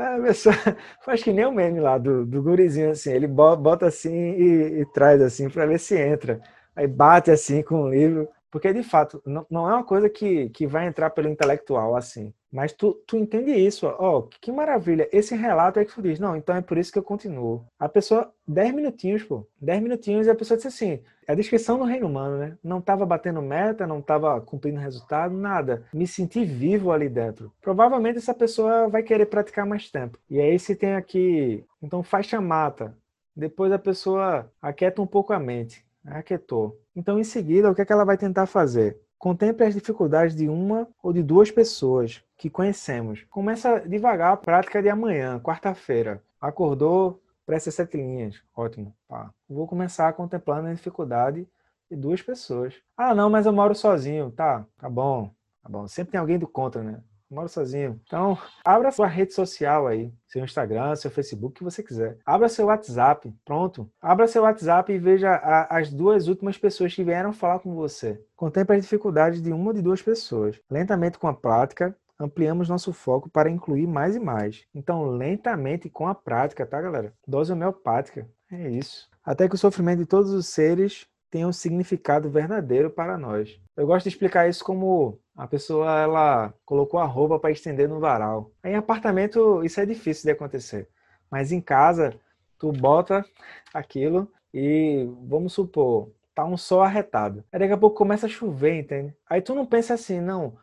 A 0.00 0.20
pessoa 0.20 0.54
faz 1.04 1.22
que 1.22 1.32
nem 1.32 1.44
o 1.44 1.52
meme 1.52 1.80
lá 1.80 1.98
do, 1.98 2.24
do 2.24 2.42
gurizinho, 2.42 2.90
assim, 2.90 3.12
ele 3.12 3.26
bota 3.26 3.86
assim 3.86 4.12
e, 4.12 4.80
e 4.80 4.86
traz 4.86 5.20
assim 5.20 5.48
para 5.48 5.66
ver 5.66 5.78
se 5.78 5.98
entra. 5.98 6.40
Aí 6.74 6.86
bate 6.86 7.30
assim 7.30 7.62
com 7.62 7.82
o 7.82 7.90
livro. 7.90 8.28
Porque, 8.50 8.72
de 8.72 8.82
fato, 8.82 9.22
não, 9.24 9.46
não 9.50 9.70
é 9.70 9.74
uma 9.74 9.84
coisa 9.84 10.08
que, 10.08 10.48
que 10.50 10.66
vai 10.66 10.86
entrar 10.86 11.10
pelo 11.10 11.28
intelectual 11.28 11.94
assim. 11.96 12.32
Mas 12.52 12.72
tu, 12.72 12.94
tu 13.06 13.16
entende 13.16 13.52
isso, 13.52 13.86
ó, 13.86 14.18
oh, 14.18 14.22
que 14.22 14.50
maravilha. 14.50 15.08
Esse 15.12 15.36
relato 15.36 15.78
é 15.78 15.84
que 15.84 15.94
tu 15.94 16.02
diz, 16.02 16.18
não, 16.18 16.36
então 16.36 16.56
é 16.56 16.60
por 16.60 16.76
isso 16.76 16.92
que 16.92 16.98
eu 16.98 17.02
continuo. 17.02 17.64
A 17.78 17.88
pessoa, 17.88 18.32
10 18.46 18.74
minutinhos, 18.74 19.22
pô, 19.22 19.46
10 19.60 19.82
minutinhos 19.82 20.26
e 20.26 20.30
a 20.30 20.34
pessoa 20.34 20.56
disse 20.56 20.68
assim, 20.68 21.00
a 21.28 21.34
descrição 21.34 21.78
do 21.78 21.84
reino 21.84 22.08
humano, 22.08 22.38
né? 22.38 22.58
Não 22.62 22.78
estava 22.78 23.06
batendo 23.06 23.40
meta, 23.40 23.86
não 23.86 24.00
estava 24.00 24.40
cumprindo 24.40 24.80
resultado, 24.80 25.32
nada. 25.32 25.84
Me 25.94 26.06
senti 26.06 26.44
vivo 26.44 26.90
ali 26.90 27.08
dentro. 27.08 27.52
Provavelmente 27.60 28.18
essa 28.18 28.34
pessoa 28.34 28.88
vai 28.88 29.02
querer 29.02 29.26
praticar 29.26 29.64
mais 29.64 29.88
tempo. 29.90 30.18
E 30.28 30.40
aí 30.40 30.58
se 30.58 30.74
tem 30.74 30.94
aqui, 30.94 31.64
então 31.80 32.02
faz 32.02 32.26
chamata. 32.26 32.96
Depois 33.34 33.70
a 33.72 33.78
pessoa 33.78 34.50
aquieta 34.60 35.00
um 35.00 35.06
pouco 35.06 35.32
a 35.32 35.38
mente. 35.38 35.84
Aquietou. 36.04 36.80
Então, 36.96 37.18
em 37.18 37.24
seguida, 37.24 37.70
o 37.70 37.74
que, 37.74 37.82
é 37.82 37.84
que 37.84 37.92
ela 37.92 38.04
vai 38.04 38.16
tentar 38.16 38.46
fazer? 38.46 38.98
Contemple 39.20 39.66
as 39.66 39.74
dificuldades 39.74 40.34
de 40.34 40.48
uma 40.48 40.88
ou 41.02 41.12
de 41.12 41.22
duas 41.22 41.50
pessoas 41.50 42.24
que 42.38 42.48
conhecemos. 42.48 43.22
Começa 43.28 43.78
devagar 43.80 44.32
a 44.32 44.36
prática 44.36 44.82
de 44.82 44.88
amanhã, 44.88 45.38
quarta-feira. 45.38 46.22
Acordou, 46.40 47.20
presta 47.44 47.70
sete 47.70 47.98
linhas. 47.98 48.42
Ótimo. 48.56 48.96
Pá. 49.06 49.30
Vou 49.46 49.68
começar 49.68 50.10
contemplando 50.14 50.68
a 50.68 50.72
dificuldade 50.72 51.46
de 51.90 51.96
duas 51.98 52.22
pessoas. 52.22 52.74
Ah, 52.96 53.14
não, 53.14 53.28
mas 53.28 53.44
eu 53.44 53.52
moro 53.52 53.74
sozinho. 53.74 54.30
Tá, 54.30 54.64
tá 54.78 54.88
bom. 54.88 55.30
Tá 55.62 55.68
bom. 55.68 55.86
Sempre 55.86 56.12
tem 56.12 56.20
alguém 56.20 56.38
do 56.38 56.48
contra, 56.48 56.82
né? 56.82 57.02
Moro 57.30 57.48
sozinho. 57.48 58.00
Então, 58.06 58.36
abra 58.64 58.90
sua 58.90 59.06
rede 59.06 59.32
social 59.32 59.86
aí, 59.86 60.12
seu 60.26 60.44
Instagram, 60.44 60.94
seu 60.96 61.10
Facebook, 61.10 61.52
o 61.52 61.54
que 61.58 61.64
você 61.64 61.82
quiser. 61.82 62.18
Abra 62.26 62.48
seu 62.48 62.66
WhatsApp, 62.66 63.32
pronto. 63.44 63.90
Abra 64.00 64.26
seu 64.26 64.42
WhatsApp 64.42 64.92
e 64.92 64.98
veja 64.98 65.30
a, 65.30 65.78
as 65.78 65.92
duas 65.92 66.28
últimas 66.28 66.58
pessoas 66.58 66.94
que 66.94 67.04
vieram 67.04 67.32
falar 67.32 67.60
com 67.60 67.74
você. 67.74 68.20
Contemple 68.36 68.76
as 68.76 68.82
dificuldades 68.82 69.40
de 69.40 69.52
uma 69.52 69.68
ou 69.68 69.72
de 69.72 69.82
duas 69.82 70.02
pessoas. 70.02 70.60
Lentamente 70.68 71.18
com 71.18 71.28
a 71.28 71.34
prática, 71.34 71.96
ampliamos 72.18 72.68
nosso 72.68 72.92
foco 72.92 73.30
para 73.30 73.50
incluir 73.50 73.86
mais 73.86 74.16
e 74.16 74.20
mais. 74.20 74.64
Então, 74.74 75.04
lentamente 75.10 75.88
com 75.88 76.06
a 76.06 76.14
prática, 76.14 76.66
tá, 76.66 76.80
galera? 76.80 77.14
Dose 77.26 77.52
homeopática. 77.52 78.28
É 78.50 78.68
isso. 78.68 79.08
Até 79.24 79.48
que 79.48 79.54
o 79.54 79.58
sofrimento 79.58 80.00
de 80.00 80.06
todos 80.06 80.32
os 80.32 80.46
seres 80.46 81.06
tenha 81.30 81.46
um 81.46 81.52
significado 81.52 82.28
verdadeiro 82.28 82.90
para 82.90 83.16
nós. 83.16 83.58
Eu 83.76 83.86
gosto 83.86 84.04
de 84.04 84.10
explicar 84.10 84.48
isso 84.48 84.64
como 84.64 85.18
a 85.36 85.46
pessoa 85.46 86.00
ela 86.00 86.54
colocou 86.64 86.98
a 87.00 87.04
roupa 87.04 87.38
para 87.38 87.50
estender 87.50 87.88
no 87.88 88.00
varal. 88.00 88.50
Em 88.64 88.74
apartamento 88.74 89.64
isso 89.64 89.80
é 89.80 89.86
difícil 89.86 90.24
de 90.24 90.32
acontecer, 90.32 90.88
mas 91.30 91.52
em 91.52 91.60
casa 91.60 92.14
tu 92.58 92.72
bota 92.72 93.24
aquilo 93.72 94.30
e 94.52 95.08
vamos 95.22 95.52
supor 95.52 96.10
tá 96.34 96.44
um 96.44 96.56
sol 96.56 96.82
arretado. 96.82 97.44
Aí 97.52 97.58
daqui 97.58 97.72
a 97.72 97.76
pouco 97.76 97.96
começa 97.96 98.26
a 98.26 98.28
chover, 98.28 98.78
entende? 98.78 99.14
Aí 99.28 99.42
tu 99.42 99.54
não 99.54 99.66
pensa 99.66 99.94
assim, 99.94 100.20
não, 100.20 100.56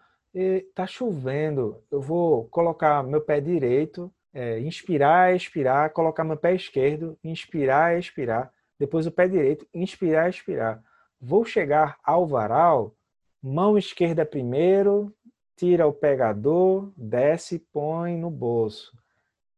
tá 0.73 0.85
chovendo, 0.85 1.81
eu 1.91 2.01
vou 2.01 2.45
colocar 2.45 3.03
meu 3.03 3.21
pé 3.21 3.39
direito, 3.41 4.11
é, 4.33 4.59
inspirar, 4.59 5.35
expirar, 5.35 5.91
colocar 5.91 6.23
meu 6.23 6.37
pé 6.37 6.53
esquerdo, 6.53 7.17
inspirar, 7.23 7.97
expirar, 7.97 8.51
depois 8.79 9.07
o 9.07 9.11
pé 9.11 9.27
direito, 9.27 9.67
inspirar, 9.73 10.29
expirar. 10.29 10.83
Vou 11.19 11.43
chegar 11.43 11.97
ao 12.03 12.27
varal 12.27 12.95
Mão 13.41 13.77
esquerda 13.77 14.25
primeiro, 14.25 15.13
tira 15.55 15.87
o 15.87 15.93
pegador, 15.93 16.91
desce 16.97 17.59
põe 17.59 18.17
no 18.17 18.29
bolso. 18.29 18.97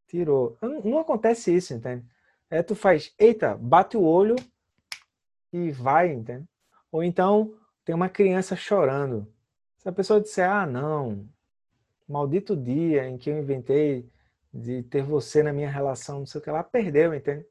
Tirou. 0.08 0.58
Não, 0.84 1.00
acontece 1.00 1.56
isso, 1.56 1.74
entende? 1.74 2.06
É, 2.50 2.62
tu 2.62 2.76
faz, 2.76 3.14
eita, 3.18 3.56
bate 3.56 3.96
o 3.96 4.04
olho 4.04 4.36
e 5.54 5.72
vai, 5.72 6.12
entende? 6.12 6.46
Ou 6.92 7.04
então 7.04 7.54
tem 7.86 7.96
uma 7.96 8.10
criança 8.10 8.56
chorando. 8.56 9.32
Se 9.78 9.88
a 9.88 9.92
pessoa 9.92 10.20
disser, 10.20 10.50
ah, 10.50 10.66
não, 10.66 11.28
maldito 12.08 12.56
dia 12.56 13.08
em 13.08 13.18
que 13.18 13.30
eu 13.30 13.38
inventei 13.38 14.10
de 14.54 14.84
ter 14.84 15.04
você 15.04 15.42
na 15.42 15.54
minha 15.54 15.70
relação, 15.70 16.20
não 16.20 16.26
sei 16.26 16.40
o 16.40 16.44
que, 16.44 16.50
ela 16.50 16.64
perdeu, 16.64 17.14
entende? 17.14 17.46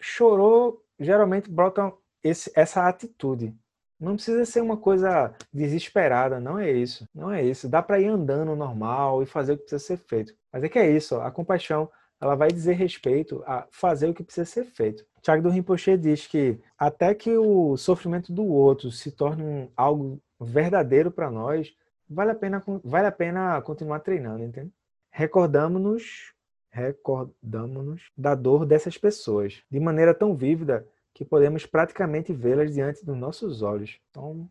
Chorou, 0.00 0.82
geralmente 0.98 1.50
brota 1.50 1.92
esse, 2.22 2.50
essa 2.54 2.88
atitude. 2.88 3.54
Não 3.98 4.14
precisa 4.14 4.44
ser 4.46 4.62
uma 4.62 4.78
coisa 4.78 5.34
desesperada, 5.52 6.40
não 6.40 6.58
é 6.58 6.70
isso. 6.70 7.06
Não 7.14 7.30
é 7.30 7.44
isso. 7.44 7.68
Dá 7.68 7.82
para 7.82 8.00
ir 8.00 8.06
andando 8.06 8.56
normal 8.56 9.22
e 9.22 9.26
fazer 9.26 9.52
o 9.52 9.56
que 9.58 9.64
precisa 9.64 9.84
ser 9.84 9.98
feito. 9.98 10.34
Mas 10.50 10.64
é 10.64 10.68
que 10.68 10.78
é 10.78 10.90
isso, 10.90 11.16
ó, 11.16 11.22
a 11.22 11.30
compaixão, 11.30 11.90
ela 12.20 12.34
vai 12.34 12.48
dizer 12.48 12.74
respeito 12.74 13.42
a 13.46 13.66
fazer 13.70 14.08
o 14.08 14.14
que 14.14 14.22
precisa 14.22 14.46
ser 14.46 14.64
feito. 14.64 15.04
Tiago 15.22 15.42
do 15.42 15.50
Rinpoche 15.50 15.96
diz 15.96 16.26
que 16.26 16.58
até 16.78 17.14
que 17.14 17.36
o 17.36 17.76
sofrimento 17.76 18.32
do 18.32 18.44
outro 18.46 18.90
se 18.90 19.10
torne 19.10 19.42
um, 19.42 19.68
algo 19.76 20.20
verdadeiro 20.40 21.10
para 21.10 21.30
nós, 21.30 21.74
vale 22.08 22.30
a 22.30 22.34
pena 22.34 22.62
vale 22.82 23.06
a 23.06 23.12
pena 23.12 23.60
continuar 23.62 24.00
treinando, 24.00 24.42
entende? 24.42 24.72
Recordamos-nos 25.10 26.32
recordamos-nos 26.70 28.10
da 28.16 28.34
dor 28.34 28.64
dessas 28.64 28.96
pessoas, 28.96 29.62
de 29.70 29.80
maneira 29.80 30.14
tão 30.14 30.34
vívida 30.34 30.86
que 31.12 31.24
podemos 31.24 31.66
praticamente 31.66 32.32
vê-las 32.32 32.72
diante 32.72 33.04
dos 33.04 33.16
nossos 33.16 33.62
olhos. 33.62 33.98
Então, 34.10 34.48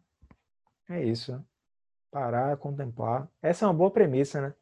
é 0.89 1.03
isso. 1.03 1.43
Parar, 2.11 2.57
contemplar. 2.57 3.27
Essa 3.41 3.65
é 3.65 3.67
uma 3.67 3.73
boa 3.73 3.91
premissa, 3.91 4.41
né? 4.41 4.53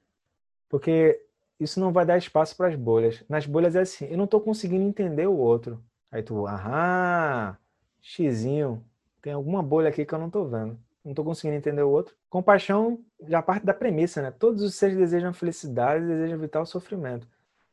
Porque 0.69 1.21
isso 1.59 1.79
não 1.79 1.91
vai 1.91 2.05
dar 2.05 2.17
espaço 2.17 2.55
para 2.55 2.67
as 2.67 2.75
bolhas. 2.75 3.23
Nas 3.27 3.45
bolhas 3.45 3.75
é 3.75 3.81
assim, 3.81 4.05
eu 4.05 4.17
não 4.17 4.25
estou 4.25 4.39
conseguindo 4.39 4.83
entender 4.83 5.27
o 5.27 5.37
outro. 5.37 5.83
Aí 6.11 6.21
tu, 6.21 6.45
aham, 6.45 7.57
xizinho, 8.01 8.83
tem 9.21 9.33
alguma 9.33 9.63
bolha 9.63 9.89
aqui 9.89 10.05
que 10.05 10.13
eu 10.13 10.19
não 10.19 10.27
estou 10.27 10.47
vendo. 10.47 10.79
Não 11.03 11.11
estou 11.11 11.25
conseguindo 11.25 11.57
entender 11.57 11.81
o 11.81 11.89
outro. 11.89 12.15
Compaixão 12.29 13.03
já 13.27 13.41
parte 13.41 13.65
da 13.65 13.73
premissa, 13.73 14.21
né? 14.21 14.31
Todos 14.31 14.61
os 14.61 14.75
seres 14.75 14.97
desejam 14.97 15.33
felicidade, 15.33 16.05
desejam 16.05 16.37
evitar 16.37 16.61
o 16.61 16.65
sofrimento. 16.65 17.27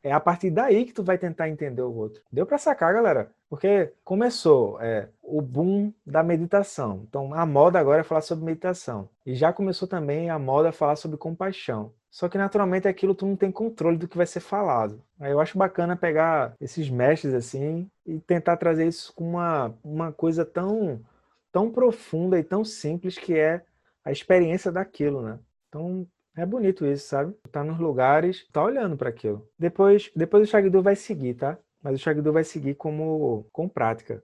É 0.05 0.13
a 0.13 0.21
partir 0.21 0.51
daí 0.51 0.85
que 0.85 0.93
tu 0.93 1.03
vai 1.03 1.17
tentar 1.17 1.49
entender 1.49 1.81
o 1.81 1.95
outro. 1.95 2.23
Deu 2.31 2.45
para 2.45 2.59
sacar, 2.59 2.93
galera? 2.93 3.33
Porque 3.49 3.91
começou 4.05 4.79
é, 4.79 5.09
o 5.23 5.41
boom 5.41 5.95
da 6.05 6.23
meditação. 6.23 7.05
Então, 7.09 7.33
a 7.33 7.47
moda 7.47 7.79
agora 7.79 8.03
é 8.03 8.05
falar 8.05 8.21
sobre 8.21 8.45
meditação. 8.45 9.09
E 9.25 9.35
já 9.35 9.51
começou 9.51 9.89
também 9.89 10.29
a 10.29 10.39
moda 10.39 10.73
falar 10.73 10.97
sobre 10.97 11.17
compaixão. 11.17 11.91
Só 12.11 12.29
que 12.29 12.37
naturalmente 12.37 12.87
aquilo 12.87 13.15
tu 13.15 13.27
não 13.27 13.35
tem 13.35 13.51
controle 13.51 13.97
do 13.97 14.07
que 14.07 14.17
vai 14.17 14.27
ser 14.27 14.41
falado. 14.41 15.03
Aí 15.19 15.33
eu 15.33 15.41
acho 15.41 15.57
bacana 15.57 15.97
pegar 15.97 16.55
esses 16.61 16.91
mestres 16.91 17.33
assim 17.33 17.91
e 18.07 18.21
tentar 18.21 18.59
trazer 18.59 18.87
isso 18.87 19.13
com 19.15 19.31
uma, 19.31 19.75
uma 19.83 20.13
coisa 20.13 20.45
tão, 20.45 21.01
tão 21.51 21.73
profunda 21.73 22.39
e 22.39 22.45
tão 22.45 22.63
simples 22.63 23.17
que 23.17 23.37
é 23.37 23.65
a 24.05 24.13
experiência 24.13 24.71
daquilo, 24.71 25.23
né? 25.23 25.39
Então, 25.69 26.07
é 26.37 26.45
bonito 26.47 26.85
isso, 26.87 27.09
sabe? 27.09 27.35
Tá 27.51 27.63
nos 27.65 27.79
lugares, 27.79 28.47
tá 28.53 28.63
olhando 28.63 28.97
para 28.97 29.09
aquilo. 29.09 29.49
Depois, 29.59 30.11
depois 30.15 30.43
o 30.49 30.51
Shagdu 30.51 30.83
vai 30.83 30.97
seguir, 30.97 31.35
tá? 31.35 31.59
Mas 31.83 31.95
o 31.97 32.03
Shagdu 32.03 32.33
vai 32.33 32.45
seguir 32.45 32.75
como 32.75 33.47
com 33.53 33.69
prática. 33.69 34.23